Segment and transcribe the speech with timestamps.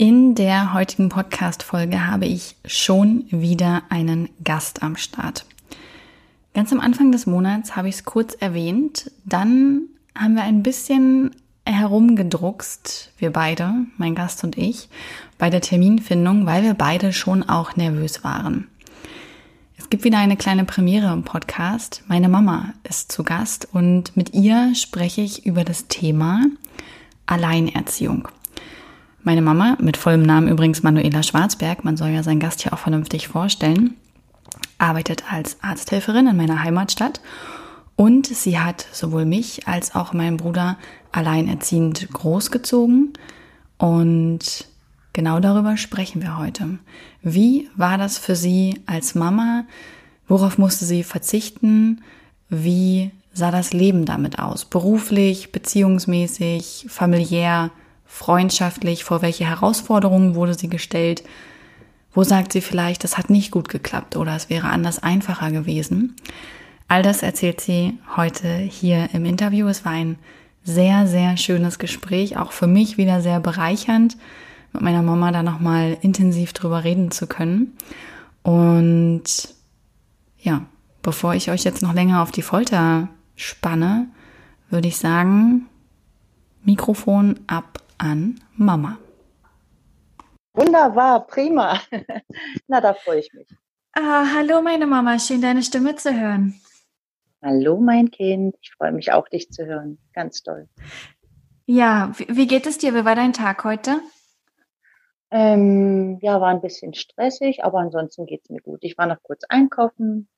[0.00, 5.44] In der heutigen Podcast-Folge habe ich schon wieder einen Gast am Start.
[6.54, 9.10] Ganz am Anfang des Monats habe ich es kurz erwähnt.
[9.26, 9.82] Dann
[10.16, 11.32] haben wir ein bisschen
[11.66, 14.88] herumgedruckst, wir beide, mein Gast und ich,
[15.36, 18.68] bei der Terminfindung, weil wir beide schon auch nervös waren.
[19.76, 22.04] Es gibt wieder eine kleine Premiere im Podcast.
[22.08, 26.46] Meine Mama ist zu Gast und mit ihr spreche ich über das Thema
[27.26, 28.28] Alleinerziehung.
[29.22, 32.78] Meine Mama, mit vollem Namen übrigens Manuela Schwarzberg, man soll ja seinen Gast hier auch
[32.78, 33.94] vernünftig vorstellen,
[34.78, 37.20] arbeitet als Arzthelferin in meiner Heimatstadt
[37.96, 40.78] und sie hat sowohl mich als auch meinen Bruder
[41.12, 43.12] alleinerziehend großgezogen
[43.76, 44.66] und
[45.12, 46.78] genau darüber sprechen wir heute.
[47.22, 49.64] Wie war das für sie als Mama?
[50.28, 52.00] Worauf musste sie verzichten?
[52.48, 54.64] Wie sah das Leben damit aus?
[54.64, 57.70] Beruflich, beziehungsmäßig, familiär?
[58.10, 61.22] Freundschaftlich, vor welche Herausforderungen wurde sie gestellt,
[62.12, 66.16] wo sagt sie vielleicht, das hat nicht gut geklappt oder es wäre anders einfacher gewesen.
[66.88, 69.68] All das erzählt sie heute hier im Interview.
[69.68, 70.18] Es war ein
[70.64, 74.16] sehr, sehr schönes Gespräch, auch für mich wieder sehr bereichernd,
[74.72, 77.76] mit meiner Mama da nochmal intensiv drüber reden zu können.
[78.42, 79.54] Und
[80.40, 80.62] ja,
[81.00, 84.08] bevor ich euch jetzt noch länger auf die Folter spanne,
[84.68, 85.66] würde ich sagen,
[86.64, 88.98] Mikrofon ab an Mama.
[90.54, 91.80] Wunderbar, prima.
[92.68, 93.48] Na, da freue ich mich.
[93.92, 96.60] Ah, hallo meine Mama, schön deine Stimme zu hören.
[97.42, 99.98] Hallo mein Kind, ich freue mich auch dich zu hören.
[100.12, 100.68] Ganz toll.
[101.66, 102.94] Ja, wie geht es dir?
[102.94, 104.00] Wie war dein Tag heute?
[105.30, 108.80] Ähm, ja, war ein bisschen stressig, aber ansonsten geht es mir gut.
[108.82, 110.28] Ich war noch kurz einkaufen,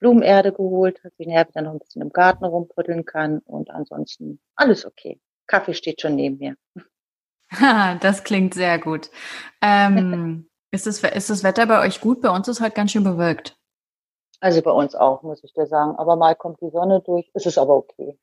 [0.00, 4.40] Blumenerde geholt, dass ich nachher wieder noch ein bisschen im Garten rumpuddeln kann und ansonsten
[4.56, 5.20] alles okay.
[5.46, 6.56] Kaffee steht schon neben mir.
[8.00, 9.10] das klingt sehr gut.
[9.60, 12.20] Ähm, ist, das, ist das Wetter bei euch gut?
[12.20, 13.56] Bei uns ist heute ganz schön bewölkt.
[14.40, 15.96] Also bei uns auch, muss ich dir sagen.
[15.96, 18.18] Aber mal kommt die Sonne durch, ist es aber okay.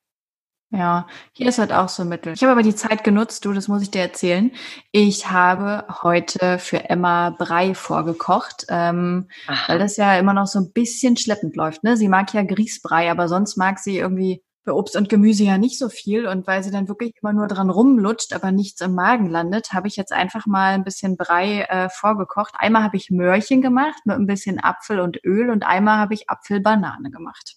[0.71, 2.33] Ja, hier ist halt auch so mittel.
[2.33, 4.51] Ich habe aber die Zeit genutzt, du, das muss ich dir erzählen.
[4.91, 9.29] Ich habe heute für Emma Brei vorgekocht, ähm,
[9.67, 11.83] weil das ja immer noch so ein bisschen schleppend läuft.
[11.83, 11.97] Ne?
[11.97, 15.77] Sie mag ja Grießbrei, aber sonst mag sie irgendwie für Obst und Gemüse ja nicht
[15.77, 16.27] so viel.
[16.27, 19.87] Und weil sie dann wirklich immer nur dran rumlutscht, aber nichts im Magen landet, habe
[19.87, 22.53] ich jetzt einfach mal ein bisschen Brei äh, vorgekocht.
[22.57, 26.29] Einmal habe ich Möhrchen gemacht mit ein bisschen Apfel und Öl und einmal habe ich
[26.29, 27.55] Apfelbanane gemacht.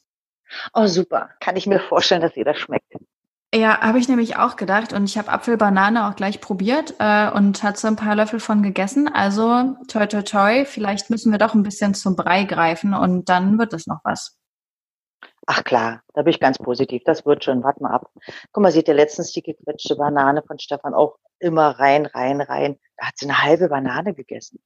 [0.75, 1.31] Oh, super.
[1.41, 2.93] Kann ich mir vorstellen, dass ihr das schmeckt.
[3.55, 4.95] Ja, habe ich nämlich auch gedacht.
[4.95, 8.63] Und ich habe Apfelbanane auch gleich probiert äh, und hat so ein paar Löffel von
[8.63, 9.09] gegessen.
[9.09, 13.59] Also toi toi toi, vielleicht müssen wir doch ein bisschen zum Brei greifen und dann
[13.59, 14.39] wird es noch was.
[15.47, 17.03] Ach klar, da bin ich ganz positiv.
[17.05, 17.63] Das wird schon.
[17.65, 18.11] Warte mal ab.
[18.53, 22.79] Guck mal, hat ja letztens die gequetschte Banane von Stefan auch immer rein, rein, rein.
[22.97, 24.61] Da hat sie eine halbe Banane gegessen.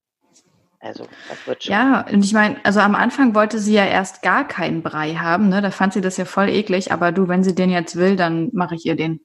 [0.79, 1.73] Also, das wird schon.
[1.73, 5.49] Ja, und ich meine, also am Anfang wollte sie ja erst gar keinen Brei haben,
[5.49, 5.63] ne?
[5.63, 6.93] Da fand sie das ja voll eklig.
[6.93, 9.25] Aber du, wenn sie den jetzt will, dann mache ich ihr den.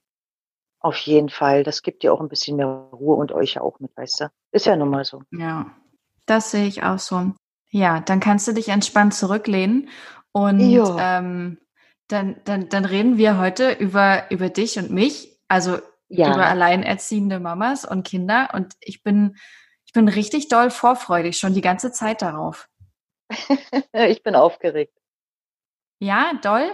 [0.80, 1.64] Auf jeden Fall.
[1.64, 4.32] Das gibt ihr auch ein bisschen mehr Ruhe und euch ja auch mit, weißt du?
[4.52, 5.22] Ist ja nun mal so.
[5.32, 5.72] Ja,
[6.26, 7.34] das sehe ich auch so.
[7.70, 9.90] Ja, dann kannst du dich entspannt zurücklehnen
[10.32, 10.60] und
[11.00, 11.58] ähm,
[12.08, 16.34] dann, dann, dann reden wir heute über, über dich und mich, also ja.
[16.34, 18.50] über alleinerziehende Mamas und Kinder.
[18.54, 19.38] Und ich bin,
[19.86, 22.68] ich bin richtig doll vorfreudig, schon die ganze Zeit darauf.
[23.94, 24.98] ich bin aufgeregt.
[26.00, 26.72] Ja, doll?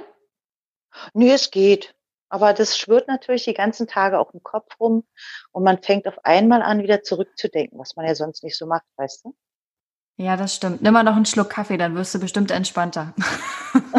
[1.14, 1.96] Nö, es geht.
[2.30, 5.06] Aber das schwirrt natürlich die ganzen Tage auch im Kopf rum
[5.52, 8.86] und man fängt auf einmal an, wieder zurückzudenken, was man ja sonst nicht so macht,
[8.98, 9.36] weißt du?
[10.20, 10.82] Ja, das stimmt.
[10.82, 13.14] Nimm mal noch einen Schluck Kaffee, dann wirst du bestimmt entspannter.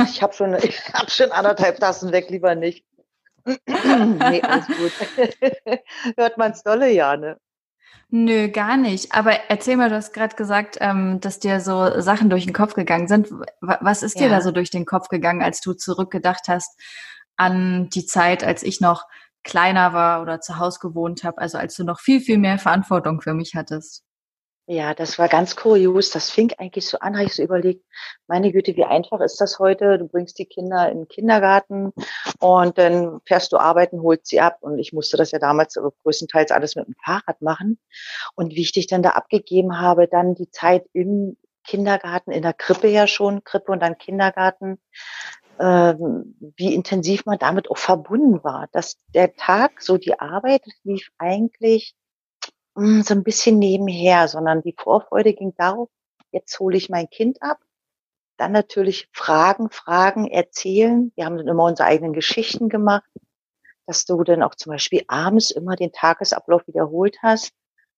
[0.05, 2.85] ich habe schon, ich hab schon anderthalb Tassen weg, lieber nicht.
[3.47, 4.93] nee, alles gut.
[6.17, 7.39] Hört man's dolle, ja, ne?
[8.11, 9.13] Nö, gar nicht.
[9.13, 12.75] Aber erzähl mal, du hast gerade gesagt, ähm, dass dir so Sachen durch den Kopf
[12.75, 13.29] gegangen sind.
[13.61, 16.81] Was ist dir da so durch den Kopf gegangen, als du zurückgedacht hast
[17.37, 19.07] an die Zeit, als ich noch
[19.45, 23.21] kleiner war oder zu Hause gewohnt habe, also als du noch viel, viel mehr Verantwortung
[23.21, 24.05] für mich hattest?
[24.71, 26.11] Ja, das war ganz kurios.
[26.11, 27.83] Das fing eigentlich so an, habe ich so überlegt,
[28.27, 29.97] meine Güte, wie einfach ist das heute?
[29.97, 31.95] Du bringst die Kinder in den Kindergarten
[32.39, 34.59] und dann fährst du arbeiten, holst sie ab.
[34.61, 37.79] Und ich musste das ja damals größtenteils alles mit dem Fahrrad machen.
[38.35, 42.53] Und wie ich dich dann da abgegeben habe, dann die Zeit im Kindergarten, in der
[42.53, 44.79] Krippe ja schon, Krippe und dann Kindergarten,
[45.59, 48.69] ähm, wie intensiv man damit auch verbunden war.
[48.73, 51.95] Dass der Tag, so die Arbeit lief eigentlich
[52.79, 55.89] hm, so ein bisschen nebenher, sondern die Vorfreude ging darauf,
[56.31, 57.59] jetzt hole ich mein Kind ab.
[58.37, 61.11] Dann natürlich Fragen, Fragen, erzählen.
[61.17, 63.11] Wir haben dann immer unsere eigenen Geschichten gemacht,
[63.87, 67.51] dass du dann auch zum Beispiel abends immer den Tagesablauf wiederholt hast.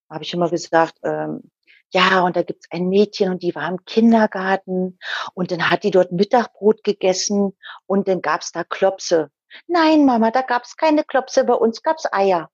[0.09, 1.51] Da habe ich immer gesagt, ähm,
[1.91, 4.99] ja, und da gibt's ein Mädchen und die war im Kindergarten
[5.35, 7.57] und dann hat die dort Mittagbrot gegessen
[7.87, 9.31] und dann gab's da Klopse.
[9.67, 12.49] Nein, Mama, da gab's keine Klopse, bei uns gab's Eier.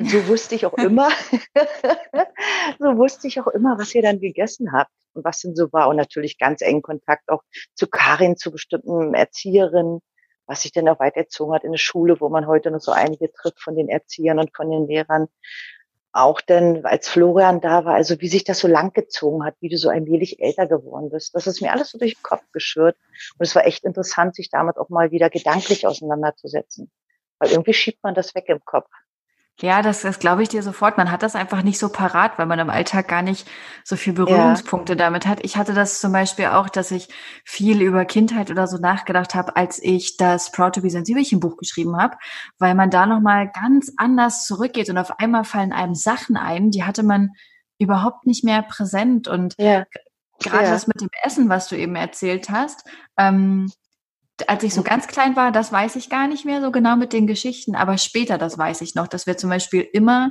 [0.00, 1.10] Und so wusste ich auch immer,
[2.78, 5.88] so wusste ich auch immer, was ihr dann gegessen habt und was denn so war.
[5.88, 7.42] Und natürlich ganz engen Kontakt auch
[7.74, 10.00] zu Karin, zu bestimmten Erzieherinnen,
[10.46, 13.30] was sich dann auch weitergezogen hat in der Schule, wo man heute noch so einige
[13.30, 15.28] trifft von den Erziehern und von den Lehrern.
[16.12, 19.68] Auch denn, als Florian da war, also wie sich das so lang gezogen hat, wie
[19.68, 21.36] du so allmählich älter geworden bist.
[21.36, 22.96] Das ist mir alles so durch den Kopf geschwirrt.
[23.38, 26.90] Und es war echt interessant, sich damit auch mal wieder gedanklich auseinanderzusetzen.
[27.38, 28.88] Weil irgendwie schiebt man das weg im Kopf.
[29.62, 30.96] Ja, das, das glaube ich dir sofort.
[30.96, 33.46] Man hat das einfach nicht so parat, weil man im Alltag gar nicht
[33.84, 34.96] so viel Berührungspunkte ja.
[34.96, 35.44] damit hat.
[35.44, 37.08] Ich hatte das zum Beispiel auch, dass ich
[37.44, 41.58] viel über Kindheit oder so nachgedacht habe, als ich das Proud to be Sensibelchen Buch
[41.58, 42.16] geschrieben habe,
[42.58, 46.84] weil man da nochmal ganz anders zurückgeht und auf einmal fallen einem Sachen ein, die
[46.84, 47.30] hatte man
[47.78, 49.84] überhaupt nicht mehr präsent und ja.
[50.42, 50.70] gerade ja.
[50.70, 52.84] das mit dem Essen, was du eben erzählt hast,
[53.18, 53.70] ähm,
[54.48, 57.12] als ich so ganz klein war, das weiß ich gar nicht mehr so genau mit
[57.12, 60.30] den Geschichten, aber später, das weiß ich noch, dass wir zum Beispiel immer,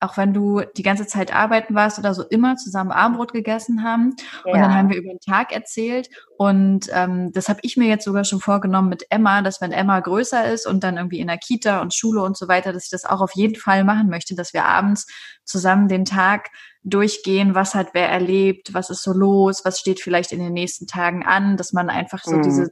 [0.00, 4.16] auch wenn du die ganze Zeit arbeiten warst oder so, immer zusammen Abendbrot gegessen haben.
[4.44, 4.52] Ja.
[4.52, 6.08] Und dann haben wir über den Tag erzählt.
[6.36, 10.00] Und ähm, das habe ich mir jetzt sogar schon vorgenommen mit Emma, dass wenn Emma
[10.00, 12.90] größer ist und dann irgendwie in der Kita und Schule und so weiter, dass ich
[12.90, 15.06] das auch auf jeden Fall machen möchte, dass wir abends
[15.44, 16.50] zusammen den Tag
[16.82, 20.88] durchgehen, was hat wer erlebt, was ist so los, was steht vielleicht in den nächsten
[20.88, 22.42] Tagen an, dass man einfach so mhm.
[22.42, 22.70] diese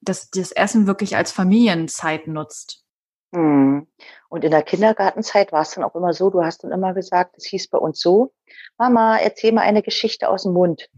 [0.00, 2.84] dass das Essen wirklich als Familienzeit nutzt.
[3.32, 3.86] Hm.
[4.28, 7.36] Und in der Kindergartenzeit war es dann auch immer so, du hast dann immer gesagt,
[7.36, 8.32] es hieß bei uns so,
[8.76, 10.88] Mama, erzähl mal eine Geschichte aus dem Mund.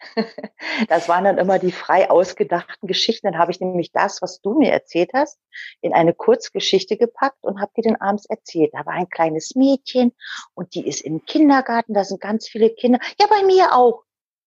[0.88, 3.26] das waren dann immer die frei ausgedachten Geschichten.
[3.26, 5.38] Dann habe ich nämlich das, was du mir erzählt hast,
[5.80, 8.72] in eine Kurzgeschichte gepackt und habe dir dann abends erzählt.
[8.74, 10.12] Da war ein kleines Mädchen
[10.54, 12.98] und die ist im Kindergarten, da sind ganz viele Kinder.
[13.20, 14.04] Ja, bei mir auch.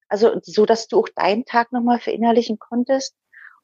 [0.10, 3.16] Also so, dass du auch deinen Tag nochmal verinnerlichen konntest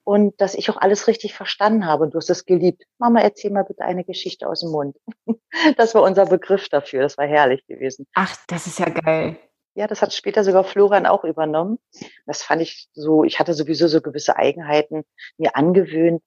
[0.04, 2.04] und dass ich auch alles richtig verstanden habe.
[2.04, 2.84] Und du hast es geliebt.
[2.98, 4.98] Mama, erzähl mal bitte eine Geschichte aus dem Mund.
[5.78, 7.04] Das war unser Begriff dafür.
[7.04, 8.08] Das war herrlich gewesen.
[8.16, 9.38] Ach, das ist ja geil.
[9.76, 11.78] Ja, das hat später sogar Florian auch übernommen.
[12.26, 15.04] Das fand ich so, ich hatte sowieso so gewisse Eigenheiten
[15.38, 16.24] mir angewöhnt,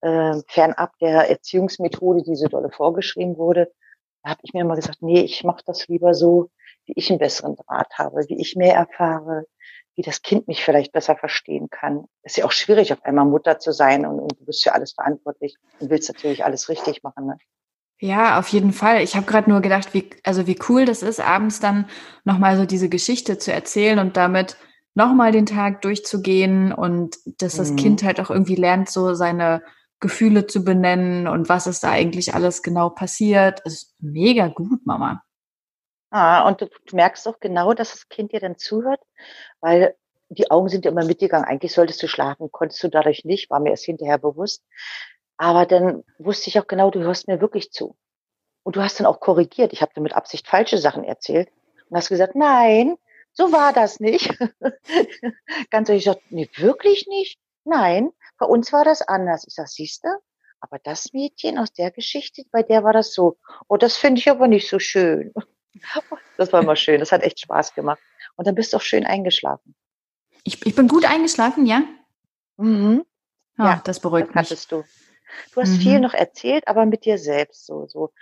[0.00, 3.70] äh, fernab der Erziehungsmethode, die so dolle vorgeschrieben wurde.
[4.22, 6.50] Da habe ich mir immer gesagt, nee, ich mache das lieber so,
[6.86, 9.44] wie ich einen besseren Draht habe, wie ich mehr erfahre,
[10.00, 12.06] wie das Kind mich vielleicht besser verstehen kann.
[12.22, 14.92] Ist ja auch schwierig, auf einmal Mutter zu sein und, und du bist für alles
[14.92, 17.26] verantwortlich und willst natürlich alles richtig machen.
[17.26, 17.36] Ne?
[17.98, 19.02] Ja, auf jeden Fall.
[19.02, 21.84] Ich habe gerade nur gedacht, wie, also wie cool das ist, abends dann
[22.24, 24.56] nochmal so diese Geschichte zu erzählen und damit
[24.94, 27.76] nochmal den Tag durchzugehen und dass das mhm.
[27.76, 29.62] Kind halt auch irgendwie lernt, so seine
[30.00, 33.60] Gefühle zu benennen und was ist da eigentlich alles genau passiert.
[33.64, 35.22] Das ist mega gut, Mama.
[36.10, 39.00] Ah, und du merkst auch genau, dass das Kind dir dann zuhört,
[39.60, 39.96] weil
[40.28, 41.46] die Augen sind ja immer mitgegangen.
[41.46, 44.64] Eigentlich solltest du schlafen, konntest du dadurch nicht, war mir erst hinterher bewusst.
[45.36, 47.96] Aber dann wusste ich auch genau, du hörst mir wirklich zu.
[48.64, 49.72] Und du hast dann auch korrigiert.
[49.72, 51.50] Ich habe dir mit Absicht falsche Sachen erzählt
[51.88, 52.96] und hast gesagt, nein,
[53.32, 54.36] so war das nicht.
[55.70, 57.38] Ganz ehrlich gesagt, nee, wirklich nicht?
[57.64, 59.44] Nein, bei uns war das anders.
[59.46, 60.08] Ich sag, siehste,
[60.60, 63.38] aber das Mädchen aus der Geschichte, bei der war das so.
[63.68, 65.32] Oh, das finde ich aber nicht so schön.
[66.36, 67.00] Das war immer schön.
[67.00, 68.00] Das hat echt Spaß gemacht.
[68.36, 69.74] Und dann bist du auch schön eingeschlafen.
[70.44, 71.82] Ich, ich bin gut eingeschlafen, ja?
[72.56, 73.04] Mhm.
[73.58, 74.68] Oh, ja, das beruhigt das mich.
[74.68, 74.84] du.
[75.54, 75.80] Du hast mhm.
[75.80, 78.12] viel noch erzählt, aber mit dir selbst so, so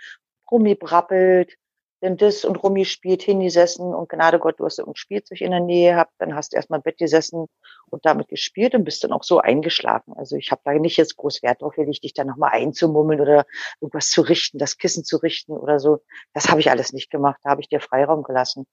[0.51, 1.57] rumgebrappelt.
[2.01, 5.93] Denn das und rumgespielt, hingesessen und Gnade Gott, du hast irgendein Spielzeug in der Nähe
[5.93, 7.47] gehabt, dann hast du erstmal im Bett gesessen
[7.89, 10.13] und damit gespielt und bist dann auch so eingeschlafen.
[10.15, 13.45] Also ich habe da nicht jetzt groß Wert drauf gelegt, dich dann nochmal einzumummeln oder
[13.81, 16.01] irgendwas zu richten, das Kissen zu richten oder so.
[16.33, 18.65] Das habe ich alles nicht gemacht, da habe ich dir Freiraum gelassen.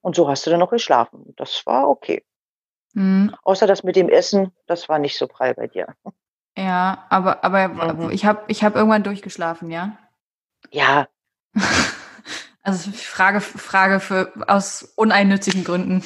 [0.00, 1.34] Und so hast du dann auch geschlafen.
[1.36, 2.24] Das war okay.
[2.94, 3.34] Mhm.
[3.42, 5.94] Außer das mit dem Essen, das war nicht so prall bei dir.
[6.56, 8.10] Ja, aber, aber mhm.
[8.10, 9.98] ich habe ich hab irgendwann durchgeschlafen, ja?
[10.70, 11.08] Ja.
[12.62, 16.04] Also Frage, Frage für aus uneinnützigen Gründen.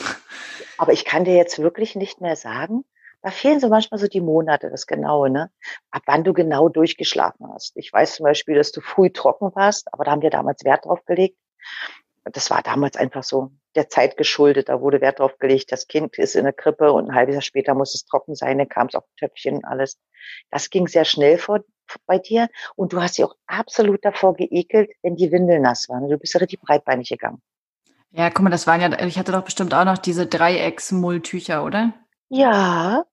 [0.78, 2.84] Aber ich kann dir jetzt wirklich nicht mehr sagen.
[3.22, 5.50] Da fehlen so manchmal so die Monate, das Genaue, ne?
[5.90, 7.76] Ab wann du genau durchgeschlafen hast.
[7.76, 10.84] Ich weiß zum Beispiel, dass du früh trocken warst, aber da haben wir damals Wert
[10.84, 11.38] drauf gelegt.
[12.24, 14.68] Das war damals einfach so der Zeit geschuldet.
[14.68, 17.42] Da wurde Wert drauf gelegt, das Kind ist in der Krippe und ein halbes Jahr
[17.42, 19.98] später muss es trocken sein, dann kam es auf Töpfchen und alles.
[20.50, 21.60] Das ging sehr schnell vor,
[22.06, 26.08] bei dir und du hast dich auch absolut davor geekelt, wenn die Windeln nass waren.
[26.08, 27.42] Du bist ja richtig breitbeinig gegangen.
[28.10, 31.92] Ja, guck mal, das waren ja, ich hatte doch bestimmt auch noch diese Dreiecks-Mulltücher, oder?
[32.28, 33.04] Ja,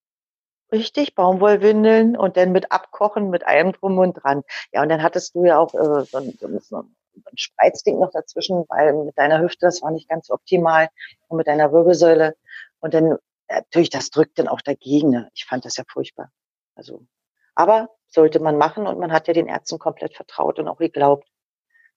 [0.72, 4.44] richtig, Baumwollwindeln und dann mit Abkochen, mit allem drum und dran.
[4.72, 6.96] Ja, und dann hattest du ja auch äh, so, ein, so ein
[7.36, 10.90] Spreizding noch dazwischen, weil mit deiner Hüfte, das war nicht ganz optimal
[11.28, 12.36] und mit deiner Wirbelsäule.
[12.80, 13.18] Und dann,
[13.50, 15.10] natürlich, das drückt dann auch dagegen.
[15.10, 15.30] Ne?
[15.34, 16.32] Ich fand das ja furchtbar.
[16.76, 17.06] Also,
[17.56, 21.28] aber sollte man machen und man hat ja den Ärzten komplett vertraut und auch geglaubt.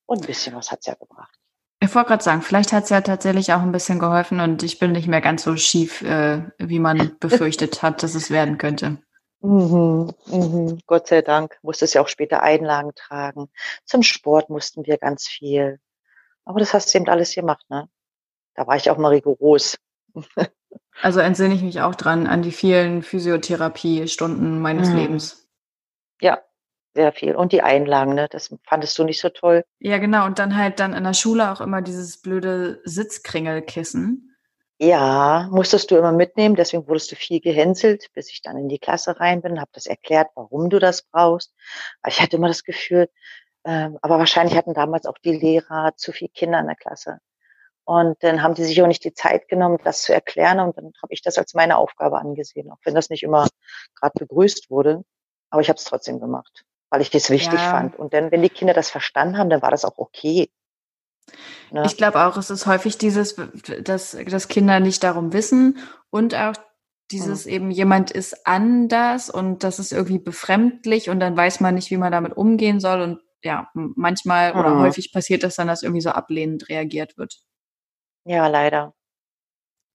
[0.06, 1.34] Und ein bisschen was hat's ja gebracht.
[1.80, 4.92] Ich wollte gerade sagen, vielleicht hat's ja tatsächlich auch ein bisschen geholfen und ich bin
[4.92, 8.98] nicht mehr ganz so schief, äh, wie man befürchtet hat, dass es werden könnte.
[9.40, 10.78] Mhm, mhm.
[10.86, 13.50] Gott sei Dank musstest ja auch später Einlagen tragen.
[13.84, 15.80] Zum Sport mussten wir ganz viel.
[16.46, 17.88] Aber das hast du eben alles gemacht, ne?
[18.54, 19.76] Da war ich auch mal rigoros.
[21.02, 24.96] also entsinne ich mich auch dran an die vielen Physiotherapiestunden meines mhm.
[24.96, 25.43] Lebens.
[26.20, 26.42] Ja,
[26.94, 27.34] sehr viel.
[27.34, 28.28] Und die Einlagen, ne?
[28.30, 29.64] Das fandest du nicht so toll.
[29.80, 30.26] Ja, genau.
[30.26, 34.34] Und dann halt dann in der Schule auch immer dieses blöde Sitzkringelkissen.
[34.78, 36.56] Ja, musstest du immer mitnehmen.
[36.56, 39.86] Deswegen wurdest du viel gehänselt, bis ich dann in die Klasse rein bin, habe das
[39.86, 41.54] erklärt, warum du das brauchst.
[42.06, 43.08] Ich hatte immer das Gefühl,
[43.64, 47.18] ähm, aber wahrscheinlich hatten damals auch die Lehrer zu viele Kinder in der Klasse.
[47.84, 50.60] Und dann haben die sich auch nicht die Zeit genommen, das zu erklären.
[50.60, 53.46] Und dann habe ich das als meine Aufgabe angesehen, auch wenn das nicht immer
[54.00, 55.04] gerade begrüßt wurde.
[55.54, 57.70] Aber ich habe es trotzdem gemacht, weil ich das wichtig ja.
[57.70, 57.96] fand.
[57.96, 60.50] Und dann, wenn die Kinder das verstanden haben, dann war das auch okay.
[61.70, 61.84] Ne?
[61.86, 63.36] Ich glaube auch, es ist häufig dieses,
[63.80, 65.78] dass, dass Kinder nicht darum wissen
[66.10, 66.54] und auch
[67.12, 67.52] dieses mhm.
[67.52, 71.98] eben, jemand ist anders und das ist irgendwie befremdlich und dann weiß man nicht, wie
[71.98, 73.00] man damit umgehen soll.
[73.00, 74.58] Und ja, manchmal mhm.
[74.58, 77.38] oder häufig passiert das dann, dass irgendwie so ablehnend reagiert wird.
[78.24, 78.92] Ja, leider.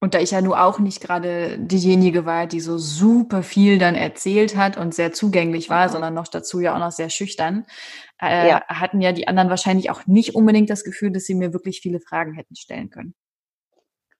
[0.02, 3.94] Und da ich ja nur auch nicht gerade diejenige war, die so super viel dann
[3.94, 5.92] erzählt hat und sehr zugänglich war, mhm.
[5.92, 7.66] sondern noch dazu ja auch noch sehr schüchtern,
[8.20, 8.66] äh, ja.
[8.66, 12.00] hatten ja die anderen wahrscheinlich auch nicht unbedingt das Gefühl, dass sie mir wirklich viele
[12.00, 13.14] Fragen hätten stellen können.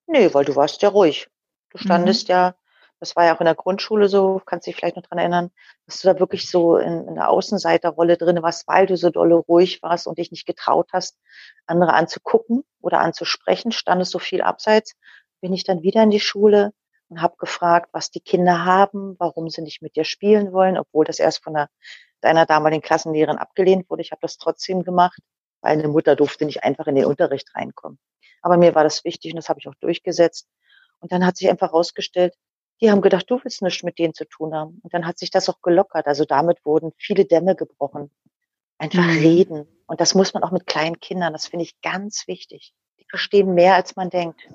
[0.06, 1.28] Nee, weil du warst ja ruhig.
[1.70, 2.32] Du standest mhm.
[2.32, 2.54] ja,
[2.98, 5.50] das war ja auch in der Grundschule so, kannst dich vielleicht noch dran erinnern,
[5.86, 9.36] dass du da wirklich so in, in der Außenseiterrolle drin warst, weil du so dolle
[9.36, 11.16] ruhig warst und dich nicht getraut hast,
[11.66, 14.94] andere anzugucken oder anzusprechen, standest so viel abseits
[15.40, 16.72] bin ich dann wieder in die Schule
[17.08, 21.04] und habe gefragt, was die Kinder haben, warum sie nicht mit dir spielen wollen, obwohl
[21.04, 21.68] das erst von der,
[22.20, 24.02] deiner damaligen Klassenlehrerin abgelehnt wurde.
[24.02, 25.20] Ich habe das trotzdem gemacht,
[25.60, 27.98] weil eine Mutter durfte nicht einfach in den Unterricht reinkommen.
[28.42, 30.48] Aber mir war das wichtig und das habe ich auch durchgesetzt.
[31.00, 32.34] Und dann hat sich einfach herausgestellt,
[32.80, 34.80] die haben gedacht, du willst nichts mit denen zu tun haben.
[34.82, 36.06] Und dann hat sich das auch gelockert.
[36.06, 38.10] Also damit wurden viele Dämme gebrochen.
[38.78, 39.18] Einfach mhm.
[39.18, 39.84] reden.
[39.86, 41.34] Und das muss man auch mit kleinen Kindern.
[41.34, 42.72] Das finde ich ganz wichtig.
[42.98, 44.48] Die verstehen mehr, als man denkt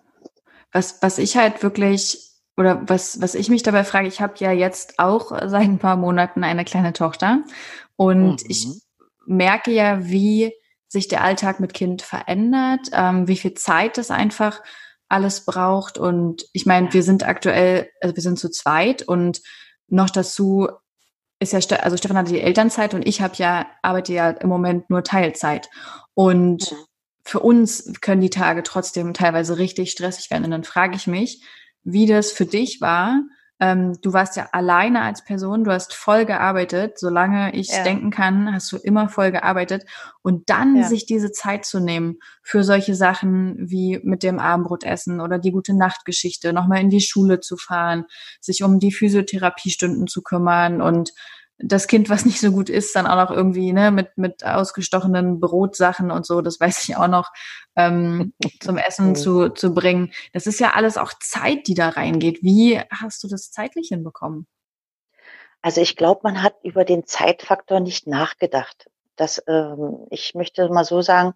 [0.72, 2.26] was, was ich halt wirklich
[2.58, 5.98] oder was, was ich mich dabei frage, ich habe ja jetzt auch seit ein paar
[5.98, 7.44] Monaten eine kleine Tochter
[7.96, 8.50] und mhm.
[8.50, 8.68] ich
[9.26, 10.54] merke ja, wie
[10.88, 14.62] sich der Alltag mit Kind verändert, ähm, wie viel Zeit das einfach
[15.10, 15.98] alles braucht.
[15.98, 19.42] Und ich meine, wir sind aktuell, also wir sind zu zweit und
[19.88, 20.70] noch dazu
[21.40, 24.90] ist ja, also Stefan hatte die Elternzeit und ich habe ja, arbeite ja im Moment
[24.90, 25.70] nur Teilzeit.
[26.14, 26.78] Und mhm
[27.26, 30.46] für uns können die Tage trotzdem teilweise richtig stressig werden.
[30.46, 31.44] Und dann frage ich mich,
[31.84, 33.24] wie das für dich war.
[33.60, 37.00] Ähm, du warst ja alleine als Person, du hast voll gearbeitet.
[37.00, 37.84] Solange ich ja.
[37.84, 39.86] denken kann, hast du immer voll gearbeitet.
[40.22, 40.84] Und dann ja.
[40.84, 45.76] sich diese Zeit zu nehmen für solche Sachen wie mit dem Abendbrotessen oder die gute
[45.76, 48.06] Nachtgeschichte, nochmal in die Schule zu fahren,
[48.40, 51.12] sich um die Physiotherapiestunden zu kümmern und
[51.58, 55.40] das Kind, was nicht so gut ist, dann auch noch irgendwie ne, mit, mit ausgestochenen
[55.40, 57.32] Brotsachen und so, das weiß ich auch noch,
[57.76, 60.12] ähm, zum Essen zu, zu bringen.
[60.34, 62.44] Das ist ja alles auch Zeit, die da reingeht.
[62.44, 64.48] Wie hast du das zeitlich hinbekommen?
[65.62, 68.88] Also ich glaube, man hat über den Zeitfaktor nicht nachgedacht.
[69.16, 71.34] Das, ähm, ich möchte mal so sagen,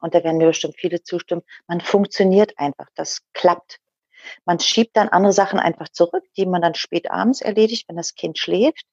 [0.00, 3.78] und da werden mir bestimmt viele zustimmen, man funktioniert einfach, das klappt.
[4.44, 8.14] Man schiebt dann andere Sachen einfach zurück, die man dann spät abends erledigt, wenn das
[8.14, 8.84] Kind schläft.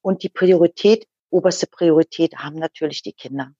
[0.00, 3.52] Und die Priorität, oberste Priorität haben natürlich die Kinder.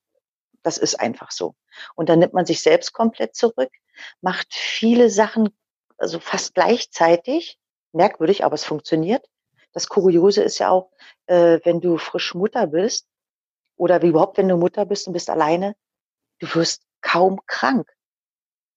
[0.63, 1.55] Das ist einfach so.
[1.95, 3.69] Und dann nimmt man sich selbst komplett zurück,
[4.21, 5.49] macht viele Sachen,
[5.97, 7.59] also fast gleichzeitig,
[7.91, 9.25] merkwürdig, aber es funktioniert.
[9.73, 10.91] Das Kuriose ist ja auch,
[11.27, 13.07] äh, wenn du frisch Mutter bist
[13.75, 15.75] oder wie überhaupt, wenn du Mutter bist und bist alleine,
[16.39, 17.91] du wirst kaum krank.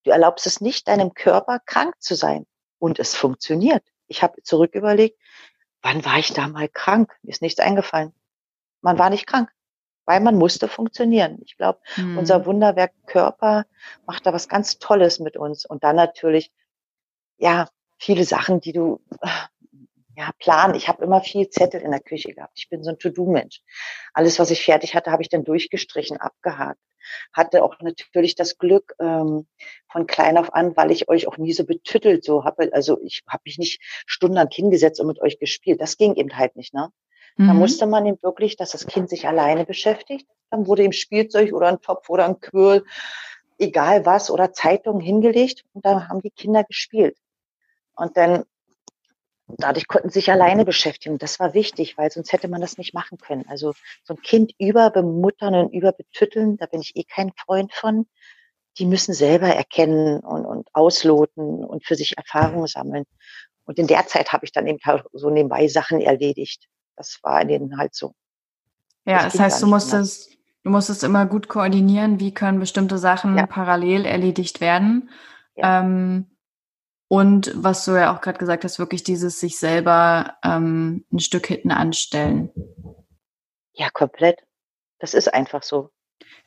[0.04, 2.46] Du erlaubst es nicht, deinem Körper krank zu sein.
[2.78, 3.84] Und es funktioniert.
[4.06, 5.18] Ich habe zurück überlegt,
[5.88, 7.16] wann war ich da mal krank?
[7.22, 8.12] Mir ist nichts eingefallen.
[8.82, 9.50] Man war nicht krank,
[10.04, 11.38] weil man musste funktionieren.
[11.44, 12.18] Ich glaube, mhm.
[12.18, 13.64] unser Wunderwerk Körper
[14.06, 15.64] macht da was ganz Tolles mit uns.
[15.64, 16.52] Und dann natürlich,
[17.38, 17.68] ja,
[17.98, 19.00] viele Sachen, die du
[20.18, 20.74] ja, Plan.
[20.74, 22.54] Ich habe immer viel Zettel in der Küche gehabt.
[22.56, 23.62] Ich bin so ein To-Do-Mensch.
[24.12, 26.80] Alles, was ich fertig hatte, habe ich dann durchgestrichen, abgehakt.
[27.32, 29.46] Hatte auch natürlich das Glück ähm,
[29.88, 32.68] von klein auf an, weil ich euch auch nie so betüttelt so habe.
[32.72, 35.80] Also ich habe mich nicht stundenlang hingesetzt und mit euch gespielt.
[35.80, 36.74] Das ging eben halt nicht.
[36.74, 36.88] Ne?
[37.36, 37.46] Mhm.
[37.46, 40.26] Da musste man eben wirklich, dass das Kind sich alleine beschäftigt.
[40.50, 42.84] Dann wurde ihm Spielzeug oder ein Topf oder ein Quirl,
[43.56, 47.16] egal was, oder Zeitungen hingelegt und da haben die Kinder gespielt.
[47.94, 48.44] Und dann
[49.56, 51.18] dadurch konnten sie sich alleine beschäftigen.
[51.18, 53.44] Das war wichtig, weil sonst hätte man das nicht machen können.
[53.48, 53.72] Also
[54.04, 58.06] so ein Kind überbemuttern und überbetütteln, da bin ich eh kein Freund von.
[58.78, 63.04] Die müssen selber erkennen und, und ausloten und für sich Erfahrungen sammeln.
[63.64, 66.68] Und in der Zeit habe ich dann eben halt so nebenbei Sachen erledigt.
[66.96, 68.14] Das war in denen halt so.
[69.04, 73.36] Ja, das, das heißt, du musstest, du musstest immer gut koordinieren, wie können bestimmte Sachen
[73.36, 73.46] ja.
[73.46, 75.10] parallel erledigt werden.
[75.54, 75.80] Ja.
[75.80, 76.26] Ähm,
[77.08, 81.46] und was du ja auch gerade gesagt hast, wirklich dieses sich selber ähm, ein Stück
[81.46, 82.50] hinten anstellen.
[83.72, 84.44] Ja, komplett.
[84.98, 85.90] Das ist einfach so.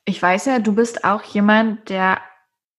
[0.06, 2.22] Ich weiß ja, du bist auch jemand, der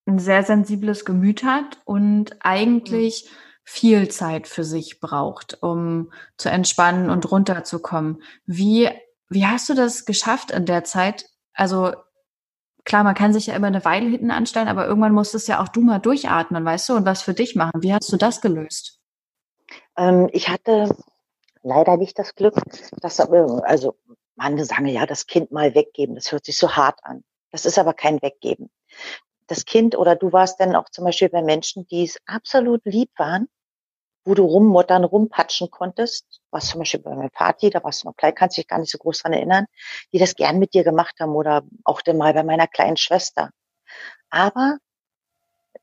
[0.07, 3.29] ein sehr sensibles Gemüt hat und eigentlich
[3.65, 8.23] viel Zeit für sich braucht, um zu entspannen und runterzukommen.
[8.45, 8.91] Wie,
[9.29, 11.27] wie hast du das geschafft in der Zeit?
[11.55, 11.93] Also
[12.85, 15.69] klar, man kann sich ja immer eine Weile hinten anstellen, aber irgendwann musstest ja auch
[15.69, 17.83] du mal durchatmen, weißt du, und was für dich machen.
[17.83, 19.01] Wie hast du das gelöst?
[19.97, 20.95] Ähm, ich hatte
[21.63, 22.54] leider nicht das Glück,
[23.00, 23.97] dass, also
[24.35, 27.25] manche sagen ja, das Kind mal weggeben, das hört sich so hart an.
[27.50, 28.71] Das ist aber kein Weggeben.
[29.47, 33.11] Das Kind oder du warst dann auch zum Beispiel bei Menschen, die es absolut lieb
[33.17, 33.49] waren,
[34.25, 38.17] wo du rummuttern, rumpatschen konntest, was zum Beispiel bei meinem Party, da warst du noch
[38.17, 39.67] klein, kannst dich gar nicht so groß dran erinnern,
[40.13, 43.50] die das gern mit dir gemacht haben oder auch dann mal bei meiner kleinen Schwester.
[44.30, 44.78] Aber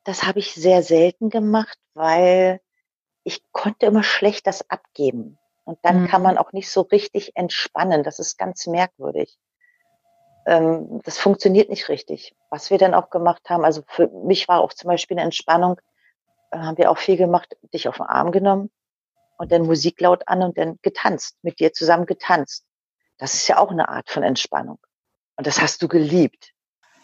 [0.04, 2.62] das habe ich sehr selten gemacht, weil
[3.24, 5.38] ich konnte immer schlecht das abgeben.
[5.66, 6.08] Und dann mhm.
[6.08, 8.04] kann man auch nicht so richtig entspannen.
[8.04, 9.38] Das ist ganz merkwürdig.
[10.48, 12.36] Ähm, das funktioniert nicht richtig.
[12.50, 15.80] Was wir dann auch gemacht haben, also für mich war auch zum Beispiel eine Entspannung,
[16.52, 18.70] haben wir auch viel gemacht, dich auf den Arm genommen
[19.38, 22.66] und dann Musik laut an und dann getanzt, mit dir zusammen getanzt.
[23.18, 24.80] Das ist ja auch eine Art von Entspannung.
[25.36, 26.54] Und das hast du geliebt.